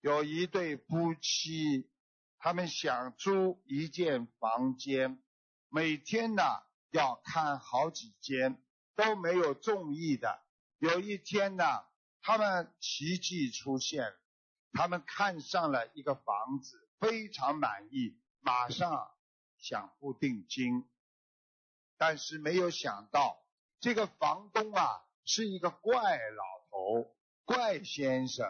[0.00, 1.90] 有一对夫妻，
[2.38, 5.20] 他们想租一间房间，
[5.68, 6.42] 每天呢
[6.90, 8.62] 要看好几间，
[8.94, 10.40] 都没有中意的。
[10.78, 11.64] 有一天呢，
[12.22, 14.14] 他们奇迹出现，
[14.72, 19.10] 他们看上了一个房子，非常满意，马上
[19.58, 20.88] 想付定金，
[21.96, 23.44] 但是没有想到
[23.80, 28.46] 这个房东啊是一个怪老头，怪先生。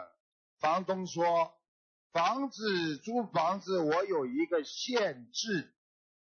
[0.59, 1.53] 房东说
[2.11, 5.73] ：“房子租房子，我有一个限制，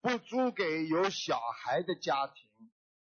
[0.00, 2.50] 不租给有小孩的家庭。”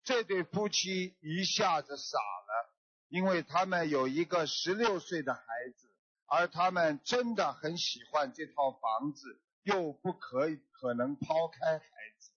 [0.03, 2.75] 这对夫妻一下子傻了，
[3.09, 5.43] 因为他们有一个十六岁的孩
[5.77, 5.93] 子，
[6.27, 11.87] 而他们真的很喜欢这套房子，又不可以可能抛开孩
[12.19, 12.31] 子。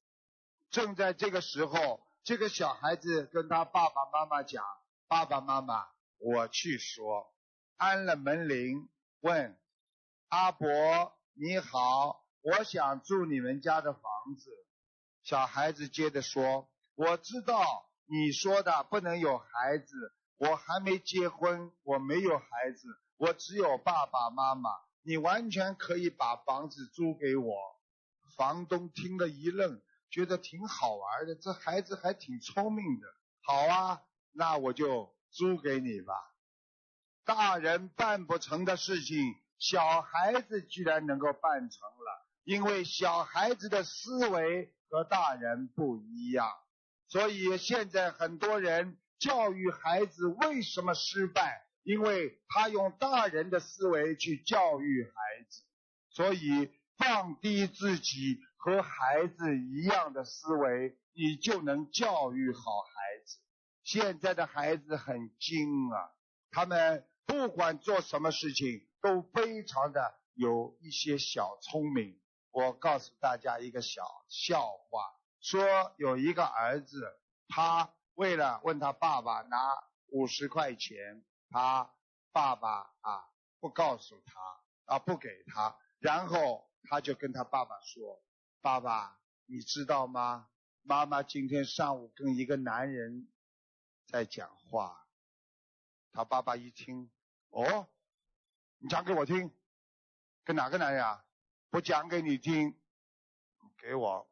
[0.69, 4.63] 正在这个时候，这个小孩子跟他爸爸妈妈讲
[5.07, 7.33] ：“爸爸妈妈，我去说。”
[7.79, 8.89] 按了门铃，
[9.21, 9.57] 问
[10.27, 14.03] 阿伯你好，我想住你们家的房
[14.37, 14.51] 子。
[15.23, 24.69] 小孩子接着说：“我知道你说的不能有孩子，我还没结婚，我没有孩子，我只有爸爸妈妈。
[25.01, 27.55] 你完全可以把房子租给我。”
[28.35, 33.07] 房东听了一愣，觉得挺好玩的，这孩子还挺聪明的。
[33.41, 34.01] 好啊，
[34.33, 36.13] 那我就租给你吧。
[37.29, 46.47] 大人办不成的事情，小孩子居然能够办成了，因为小孩子的思维和大人不一样，
[47.07, 51.61] 所以现在很多人教育孩子为什么失败？
[51.83, 55.11] 因为他用大人的思维去教育孩
[55.47, 55.61] 子，
[56.09, 63.37] 所以放低自己和孩子一样的思维，你就能教育好孩子。
[63.83, 66.09] 现在的孩子很精啊，
[66.49, 67.05] 他们。
[67.29, 72.19] 不管做什么事情，都非常的有一些小聪明。
[72.49, 79.57] 我告诉大家一个小笑话：说有一个儿子，他为了问他爸爸拿
[80.07, 81.93] 五十块钱，他
[82.31, 88.23] 爸爸啊不告诉他啊不给他，然后他就跟他爸爸说
[88.59, 90.49] ：“爸爸，你知道吗？
[90.81, 93.27] 妈妈今天上午跟一个男人
[94.07, 95.05] 在讲话。”
[96.11, 97.11] 他爸爸一听。
[97.49, 97.87] 哦，
[98.77, 99.51] 你讲给我听，
[100.43, 101.25] 跟哪个男人啊？
[101.69, 102.79] 不讲给你听，
[103.77, 104.29] 给我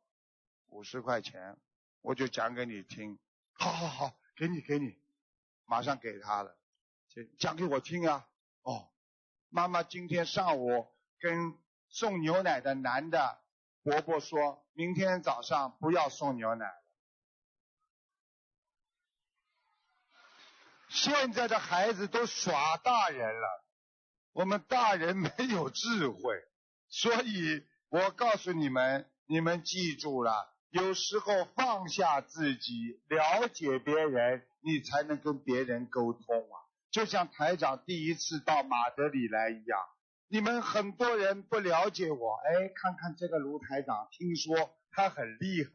[0.68, 1.58] 五十块钱，
[2.02, 3.20] 我就讲给你听。
[3.54, 5.00] 好好好，给你给你，
[5.66, 6.58] 马上给他了。
[7.40, 8.30] 讲给我听啊！
[8.62, 8.92] 哦，
[9.50, 10.88] 妈妈今天上午
[11.20, 11.58] 跟
[11.90, 13.42] 送牛奶的男的
[13.82, 16.84] 伯伯说，明天早上不要送牛奶了。
[20.90, 23.66] 现在的孩子都耍大人了，
[24.34, 26.20] 我们大人没有智慧，
[26.90, 36.56] 所以我告诉你们，你们记住了，有时候放下自己，了解别人，你才能跟别人沟通啊。
[36.90, 39.80] 就像台长第一次到马德里来一样，
[40.30, 45.72] 你们很多人不了解我，哎，看看这个卢台长，听说他很厉害，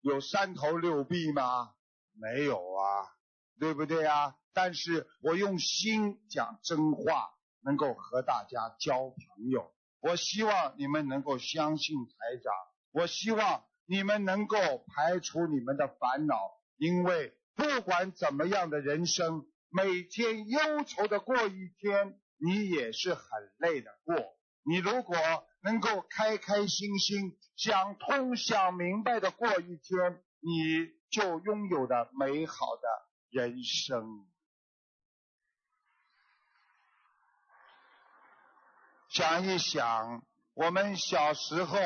[0.00, 1.74] 有三头六臂吗？
[2.12, 3.15] 没有啊。
[3.58, 4.36] 对不对啊？
[4.52, 7.30] 但是我用心讲真话，
[7.62, 9.72] 能够和大家交朋友。
[10.00, 12.52] 我希望你们能够相信台长，
[12.92, 16.36] 我希望你们能够排除你们的烦恼，
[16.76, 23.24] 因为不管怎么样的人生，每天忧愁的过一天，你也是很
[23.58, 24.14] 累的过。
[24.62, 25.16] 你如果
[25.62, 33.05] 能够开开心心、想通想明白的过一天，你就拥有了美好的。
[33.36, 34.26] 人生，
[39.10, 40.24] 想一想，
[40.54, 41.78] 我们小时候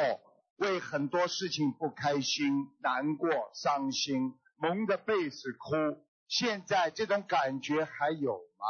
[0.59, 6.07] 为很多事情不开心、难过、伤心，蒙着被子哭。
[6.29, 8.67] 现在这种感觉还有吗？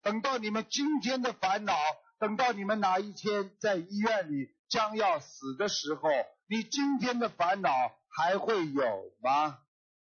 [0.00, 1.76] 等到你们今天的烦恼，
[2.18, 6.08] 等到你们哪一天在医院里将要死的时候，
[6.46, 7.70] 你今天的烦恼
[8.08, 9.58] 还会有吗？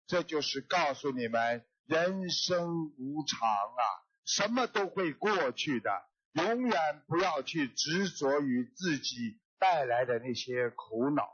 [0.06, 1.66] 这就是告诉你们。
[1.90, 3.82] 人生无常啊，
[4.24, 5.90] 什么都会过去的，
[6.34, 11.28] 永远不要去执着于自己带来的那些苦恼。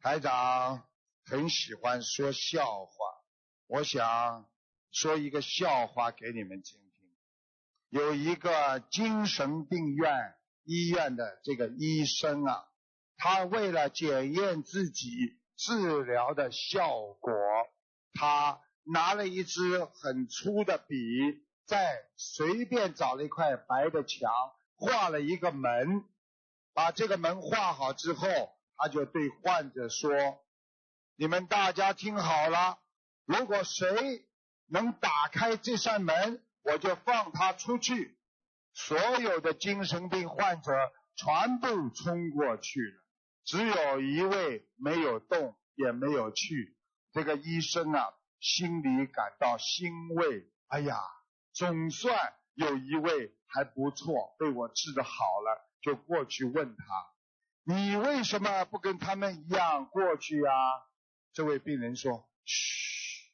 [0.00, 0.86] 台长
[1.24, 2.94] 很喜欢说笑话，
[3.66, 4.48] 我想
[4.92, 6.90] 说一个笑话给你们听听。
[7.88, 12.64] 有一个精神病院医院的这个医生啊，
[13.16, 15.10] 他为了检验自己
[15.56, 17.34] 治疗的效果，
[18.12, 20.96] 他拿了一支很粗的笔，
[21.66, 24.30] 在随便找了一块白的墙，
[24.76, 26.04] 画了一个门，
[26.72, 28.28] 把这个门画好之后，
[28.76, 30.12] 他就对患者说
[31.16, 32.78] ：“你们大家听好了，
[33.24, 34.26] 如果谁
[34.66, 38.18] 能打开这扇门，我就放他出去。”
[38.76, 40.72] 所有的精神病患者
[41.14, 43.04] 全部冲过去了，
[43.44, 46.76] 只有一位没有动，也没有去。
[47.12, 48.12] 这个医生啊，
[48.44, 50.46] 心里感到欣慰。
[50.66, 51.00] 哎呀，
[51.54, 55.08] 总算有一位还不错，被我治的好
[55.40, 56.84] 了，就过去问他
[57.64, 60.52] ：“你为什么不跟他们一样过去呀？”
[61.32, 63.32] 这位病人说：“嘘，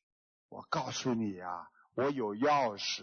[0.49, 3.03] 我告诉你呀，我有钥匙。”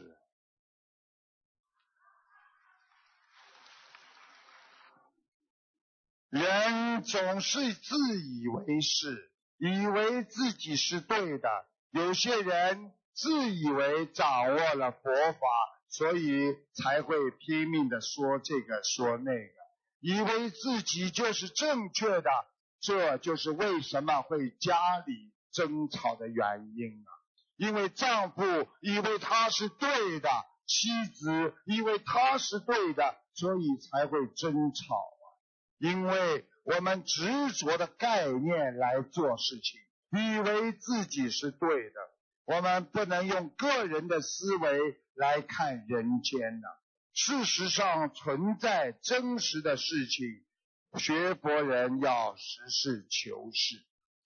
[6.30, 11.50] 人总是自以为是，以为自己是对的。
[11.98, 15.40] 有些人自以为掌握了佛法，
[15.90, 19.54] 所以才会拼命的说这个说那个，
[20.00, 22.30] 以为自己就是正确的。
[22.80, 27.10] 这就是为什么会家里争吵的原因啊！
[27.56, 28.44] 因为丈夫
[28.82, 30.30] 以为他是对的，
[30.68, 35.26] 妻子以为他是对的，所以才会争吵啊。
[35.80, 39.80] 因为我们执着的概念来做事情，
[40.12, 41.96] 以为自己是对的，
[42.46, 44.80] 我们不能用个人的思维
[45.16, 46.68] 来看人间的。
[47.14, 50.26] 事实上存在真实的事情，
[51.00, 53.76] 学佛人要实事求是。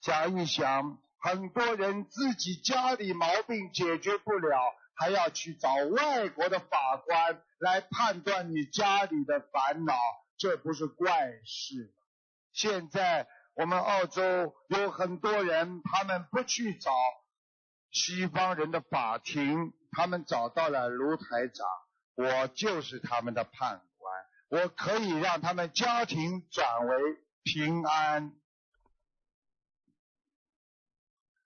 [0.02, 4.58] 想一想，很多人自己家里毛病解决不了，
[4.96, 9.94] 还要去找外国的法官来判断你家里的烦恼。
[10.38, 12.02] 这不是怪事吗。
[12.52, 16.91] 现在我们澳洲有很多人，他们不去找
[17.91, 21.68] 西方人的法庭，他们找到了卢台长，
[22.16, 26.95] 我就是他们的判官，我可以让他们家庭转为
[27.43, 28.34] 平安。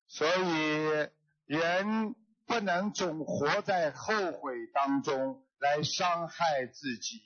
[0.08, 1.10] 所以
[1.46, 7.20] 人不能总活在后悔当中，来伤害自己。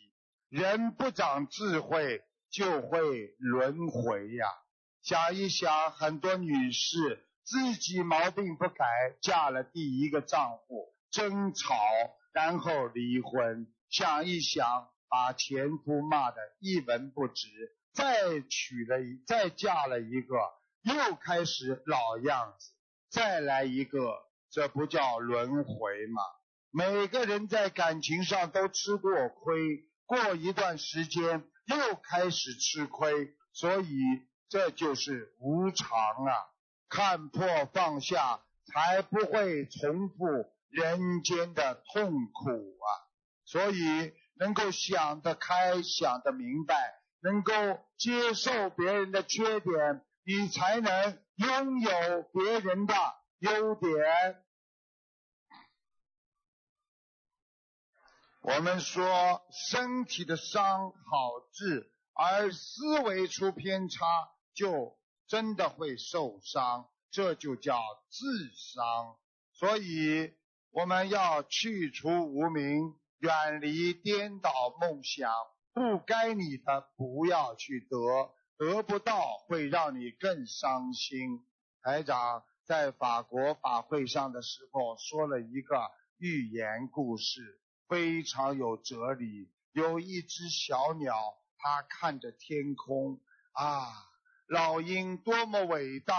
[0.47, 4.47] 人不长智慧，就会轮回呀。
[5.01, 8.85] 想一想，很多女士自己毛病不改，
[9.21, 11.75] 嫁了第一个丈夫，争吵，
[12.33, 13.67] 然后离婚。
[13.89, 17.47] 想一想，把前夫骂得一文不值，
[17.93, 20.35] 再娶了，再嫁了一个，
[20.83, 22.71] 又开始老样子，
[23.09, 23.99] 再来一个，
[24.51, 26.21] 这不叫轮回吗？
[26.71, 29.85] 每个人在感情上都吃过亏。
[30.05, 34.01] 过一段时间又开始吃亏，所以
[34.49, 36.33] 这就是无常啊！
[36.89, 40.25] 看破放下，才不会重复
[40.69, 42.87] 人间的痛苦啊！
[43.45, 46.75] 所以能够想得开，想得明白，
[47.21, 47.53] 能够
[47.97, 52.95] 接受别人的缺点，你才能拥有别人的
[53.37, 54.43] 优点。
[58.41, 60.95] 我们说身体的伤好
[61.53, 64.05] 治，而思维出偏差
[64.60, 67.80] 就真的会受伤，这就叫
[68.10, 69.16] 自伤。
[69.53, 70.34] 所以
[70.72, 74.51] 我们要去除无明，远离颠倒
[74.82, 75.32] 梦想，
[75.72, 77.97] 不该你的不要去得，
[78.57, 81.47] 得不到会让你更伤心。
[81.82, 87.62] 台长在法国法会上的时候说了一个寓言故事。
[87.88, 89.49] 非常有哲理。
[89.72, 91.16] 有一只小鸟，
[91.57, 93.20] 它看着天空
[93.53, 93.88] 啊，
[94.49, 96.15] 老鹰多么伟大，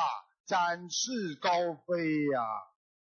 [0.46, 2.40] 展翅高飞呀！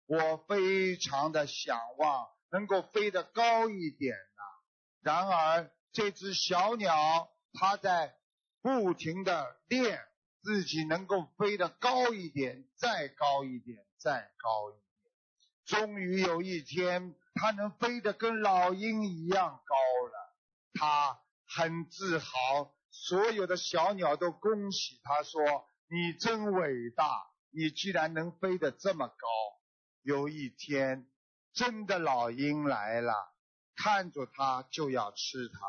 [0.07, 4.43] 我非常的想望能够飞得高一点呐。
[5.01, 8.15] 然而，这只小鸟，它在
[8.63, 10.01] 不停的练
[10.41, 15.83] 自己能够飞得高一点，再高一点，再高一点。
[15.83, 17.15] 终于有一天。
[17.35, 19.75] 它能飞得跟老鹰一样高
[20.07, 20.35] 了，
[20.73, 22.73] 它很自豪。
[23.01, 25.41] 所有的小鸟都恭喜他说
[25.89, 27.05] ：“你真伟大，
[27.49, 29.15] 你居然能飞得这么高。”
[30.03, 31.07] 有一天，
[31.53, 33.13] 真的老鹰来了，
[33.75, 35.59] 看着他就要吃他。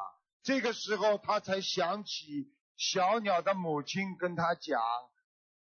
[0.43, 4.83] 这个时候，他才想起小鸟的母亲跟他讲：“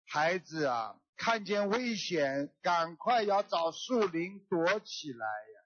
[0.08, 5.58] 孩子啊，看见危险，赶快要找树林躲起来呀。”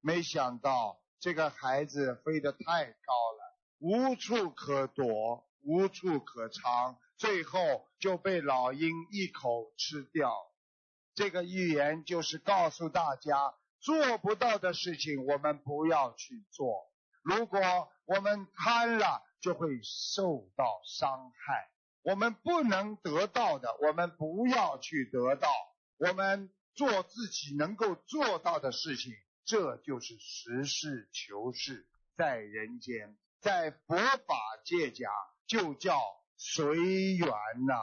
[0.00, 3.39] 没想到这个孩子飞得太高了，
[3.80, 10.32] 无处可躲，无处可藏，最后就被老鹰一口吃掉。
[11.14, 16.90] 这个预言就是告诉大家，做不到的事情我们不要去做。
[17.22, 17.58] 如果
[18.04, 21.70] 我们贪了，就会受到伤害。
[22.02, 25.48] 我们不能得到的，我们不要去得到。
[25.96, 29.14] 我们做自己能够做到的事情，
[29.46, 31.86] 这就是实事求是。
[32.16, 34.34] 在人间，在佛法
[34.64, 35.10] 界讲，
[35.46, 35.98] 就叫
[36.36, 36.76] 随
[37.14, 37.28] 缘
[37.66, 37.74] 呐。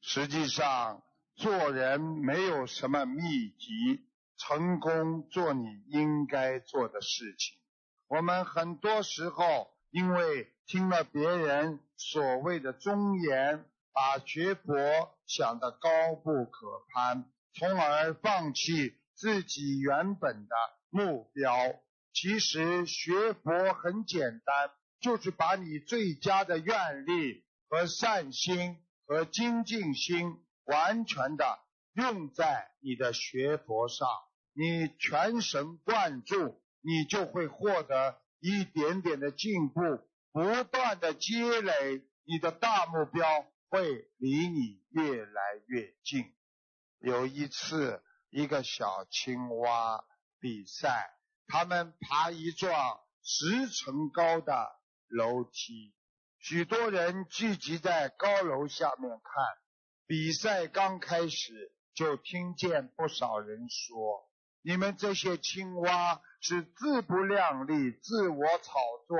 [0.00, 1.02] 实际上，
[1.34, 7.58] 做人没有什么秘籍，成功做你应该做的事情。
[8.06, 14.74] 我们很多时候因为听了别人所谓的忠言，把学佛
[15.26, 20.54] 想得高不可攀，从而放弃自己原本的
[20.90, 21.52] 目标。
[22.12, 31.58] 其实学佛很简单，就是把你最佳的愿力和善心和精进心，完全的
[31.94, 34.08] 用在你的学佛上，
[34.52, 36.62] 你全神贯注。
[36.88, 39.80] 你就会获得一点点的进步，
[40.30, 43.26] 不断的积累，你的大目标
[43.68, 46.32] 会离你越来越近。
[47.00, 48.00] 有一次，
[48.36, 50.04] 一个小青蛙
[50.40, 51.08] 比赛，
[51.46, 54.78] 他们爬一幢十层高的
[55.08, 55.94] 楼梯，
[56.38, 59.42] 许多人聚集在高楼下面看。
[60.06, 64.28] 比赛刚开始，就听见不少人说。
[64.60, 68.78] 你们这些青蛙是自不量力、自我炒
[69.08, 69.18] 作，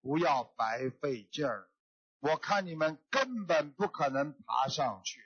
[0.00, 1.68] 不要白费劲儿。
[2.20, 5.20] 我看你们根本不可能爬上去。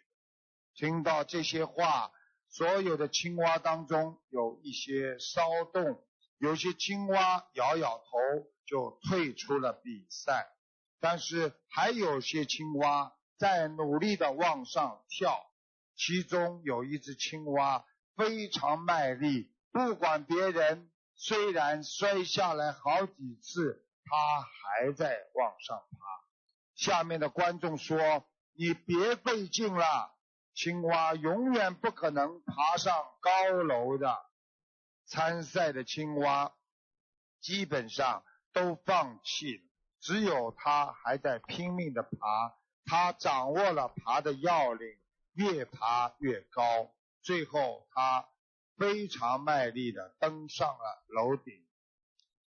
[0.75, 2.11] 听到这些话，
[2.51, 6.05] 所有的青蛙当中有一些骚动，
[6.39, 8.19] 有些青蛙摇摇头
[8.67, 10.47] 就退出了比赛，
[11.01, 15.51] 但是还有些青蛙在努力的往上跳。
[15.97, 17.87] 其中有一只青蛙。
[18.17, 25.99] 非常卖力，不管别人，虽然摔下来好几次，它还在往上爬。
[26.75, 27.97] 下面的观众说
[28.53, 30.15] ：“你别费劲了，
[30.55, 34.17] 青蛙永远不可能爬上高楼的。”
[35.07, 36.53] 参赛的青蛙
[37.41, 38.23] 基本上
[38.53, 39.63] 都放弃了，
[40.01, 42.55] 只有他还在拼命的爬。
[42.85, 44.99] 他掌握了爬的要领，
[45.33, 46.93] 越爬越高。
[47.23, 48.29] 最后，他
[48.77, 51.65] 非常卖力的登上了楼顶。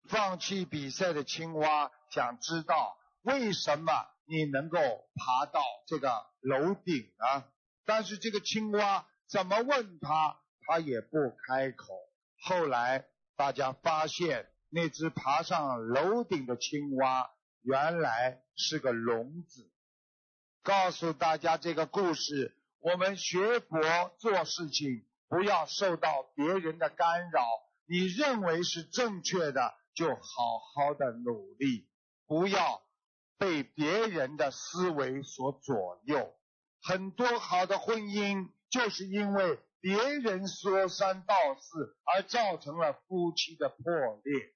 [0.09, 3.93] 放弃比赛的青蛙想知道为什么
[4.25, 7.45] 你能够爬到这个楼顶呢？
[7.91, 11.89] 但是这个青蛙怎么问他，他也不开口。
[12.41, 17.29] 后来大家发现，那只爬上楼顶的青蛙
[17.63, 19.69] 原来是个聋子。
[20.63, 22.57] 告诉大家这个故事。
[22.79, 23.81] 我们学佛
[24.21, 27.45] 做事情，不要受到别人的干扰。
[27.87, 30.21] 你认为是正确的，就好
[30.77, 31.89] 好的努力，
[32.29, 32.83] 不要
[33.37, 36.33] 被别人的思维所左右。
[36.83, 43.85] 很多好的婚姻，就是因为别人说三道四，而造成了夫妻的破
[44.25, 44.55] 裂。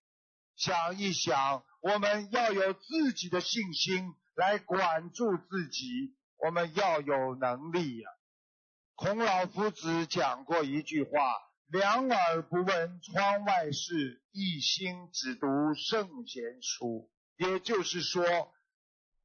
[0.57, 6.15] 想一想，我们要有自己的信心来管住自己。
[6.37, 8.11] 我们要有能力呀。
[8.97, 11.11] 孔老夫子讲过一句话
[11.69, 18.25] ：“两耳不闻窗外事，一心只读圣贤书。”也就是说，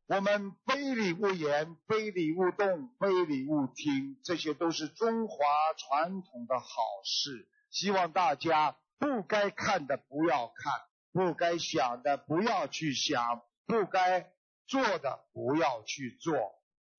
[0.10, 5.36] 我们非礼勿言，非礼勿动，非礼勿听，这些都是中华
[5.78, 6.66] 传统的好
[7.03, 7.47] 事。
[7.70, 10.74] 希望大家不该看的不要看，
[11.12, 14.34] 不该想的不要去想，不该
[14.66, 16.55] 做的不要去做。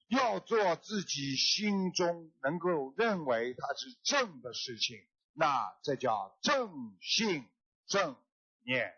[0.06, 4.96] 要做自己心中能够认为它是正的事情，
[5.32, 7.44] 那这叫正信
[7.88, 8.14] 正
[8.64, 8.94] 念。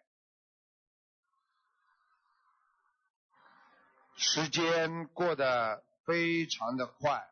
[4.17, 7.29] 时间过得非常的快，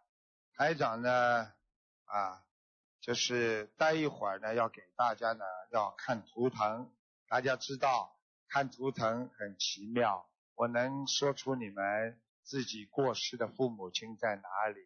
[0.54, 1.52] 台长呢
[2.04, 2.42] 啊，
[3.00, 6.90] 就是待一会儿呢，要给大家呢要看图腾。
[7.28, 8.16] 大家知道
[8.48, 12.20] 看图腾很奇妙，我能说出你们。
[12.42, 14.80] 自己过世的父母亲在哪里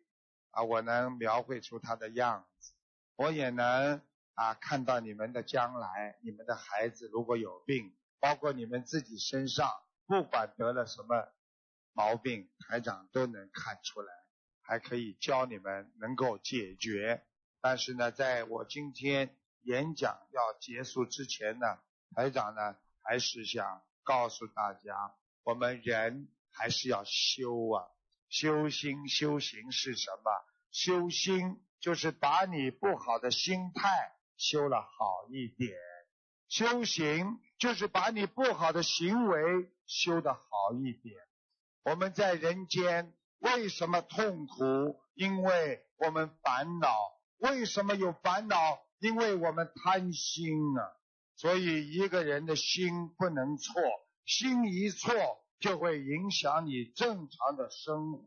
[0.51, 0.65] 啊？
[0.65, 2.73] 我能描绘出他的样子，
[3.17, 4.03] 我也能
[4.35, 9.71] 啊看到你们的将来，你们的孩子如果有病，包括你们自己身上，
[10.07, 11.33] 不管得了什么
[11.95, 14.13] 毛病，台长都能看出来，
[14.63, 17.25] 还可以教你们能够解决。
[17.61, 21.79] 但是呢，在我今天演讲要结束之前呢，
[22.15, 25.15] 台长呢还是想告诉大家，
[25.45, 27.87] 我们人还是要修啊，
[28.29, 30.31] 修心修行是什么？
[30.73, 33.89] 修心就是把你不好的心态
[34.37, 35.79] 修了好一点，
[36.49, 41.17] 修行就是把你不好的行为修得好一点。
[41.85, 45.01] 我们在人间为什么痛苦？
[45.15, 46.97] 因为我们烦恼。
[47.39, 48.57] 为什么有烦恼？
[48.99, 50.93] 因为我们贪心啊。
[51.37, 53.83] 所以一个人的心不能错，
[54.25, 55.13] 心一错
[55.61, 58.27] 就会影响你正常的生活。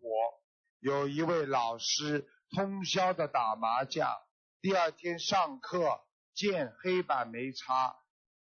[0.79, 4.13] 有一位老师通宵的打麻将，
[4.61, 6.01] 第二天上课
[6.35, 7.95] 见黑板没擦，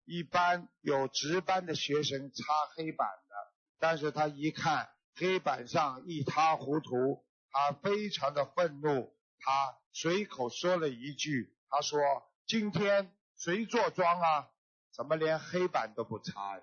[0.04, 2.42] 一般有值班的学生擦
[2.74, 3.34] 黑板的，
[3.78, 11.98] 但是他一看黑板上一塌糊涂，他非常的愤怒，他随口说了一句：“他说
[12.46, 14.50] 今天谁坐庄啊？
[14.94, 16.60] 怎么连黑板都不擦？”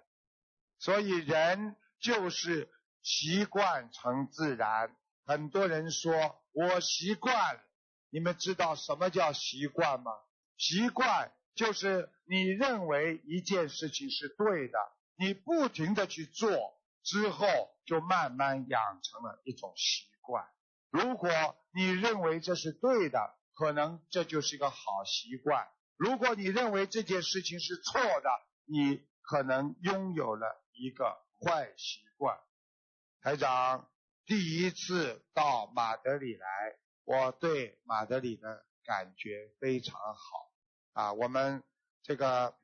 [0.78, 2.70] 所以人就是
[3.01, 4.95] 习惯成自然。
[5.26, 6.14] 很多人说
[6.51, 7.60] 我习惯，
[8.12, 10.12] 你们知道什么叫习惯吗？
[10.58, 14.78] 习惯就是你认为一件事情是对的，
[15.16, 16.51] 你不停的去做，
[17.04, 17.47] 之后
[17.86, 20.45] 就慢慢养成了一种习惯。
[20.89, 21.30] 如果
[21.74, 28.30] 你认为这是对的，可能这就是一个好习惯；如果你认为这件事情是错的，
[28.66, 32.38] 你可能拥有了一个坏习惯。
[33.22, 33.89] 台长。
[34.26, 36.47] 第一次到马德里来，
[37.04, 40.54] 我对马德里的感觉非常好
[40.93, 41.12] 啊！
[41.12, 41.62] 我们
[42.04, 42.56] 这个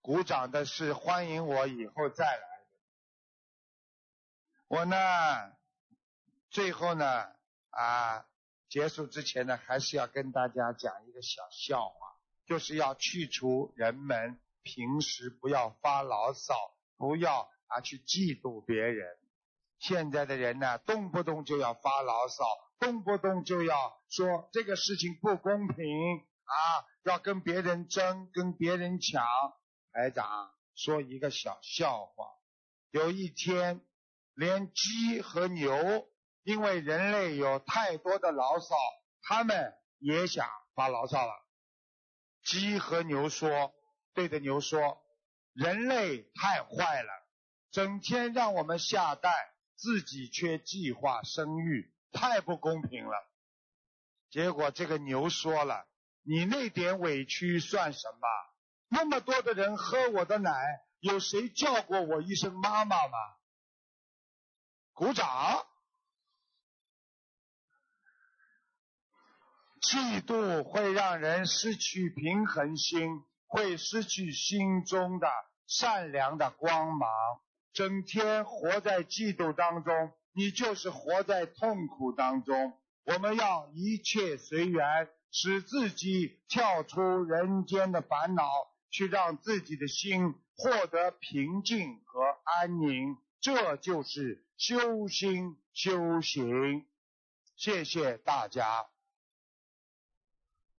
[0.00, 2.51] 鼓掌的是欢迎我以后再来。
[4.72, 4.96] 我呢，
[6.48, 7.04] 最后呢
[7.68, 8.24] 啊，
[8.70, 12.16] 结束之前呢，还是要跟大家讲一个小笑话，
[12.46, 16.54] 就是要去除人们平时不要发牢骚，
[16.96, 19.18] 不要啊去嫉妒别人。
[19.78, 22.42] 现在的人呢，动不动就要发牢骚，
[22.78, 25.84] 动不动就要说这个事情不公平
[26.44, 26.56] 啊，
[27.02, 29.22] 要跟别人争，跟别人抢。
[29.92, 32.30] 台长说一个小笑话：
[32.90, 33.84] 有一天，
[34.34, 36.08] 连鸡和牛
[36.42, 38.74] 因为人类有太多的牢骚，
[39.22, 41.32] 他们也想发牢骚了。
[42.44, 43.74] 鸡和牛说
[44.14, 45.02] ：“对着牛说，
[45.52, 47.10] 人类太坏了，
[47.70, 49.32] 整天让我们下蛋。”
[49.74, 53.16] 自己却计划生育，太不公平了。
[54.30, 55.88] 结果这个牛说了
[56.22, 58.28] ：“你那点委屈算什么？
[58.86, 60.52] 那么多的人喝我的奶，
[61.00, 63.18] 有谁叫过我一声妈妈吗？”
[64.92, 65.26] 鼓掌。
[69.80, 75.28] 嫉妒会让人失去平衡心，会失去心中的
[75.66, 77.08] 善良的光芒。
[77.72, 82.78] 整天活在嫉妒当中，你就是活在痛苦当中。
[83.04, 88.44] 我们要一切随缘，使自己跳出人间的烦恼，
[88.90, 93.16] 去让自己的心获得平静和安宁。
[93.40, 96.86] 这就是修心修行。
[97.56, 98.86] 谢谢大家。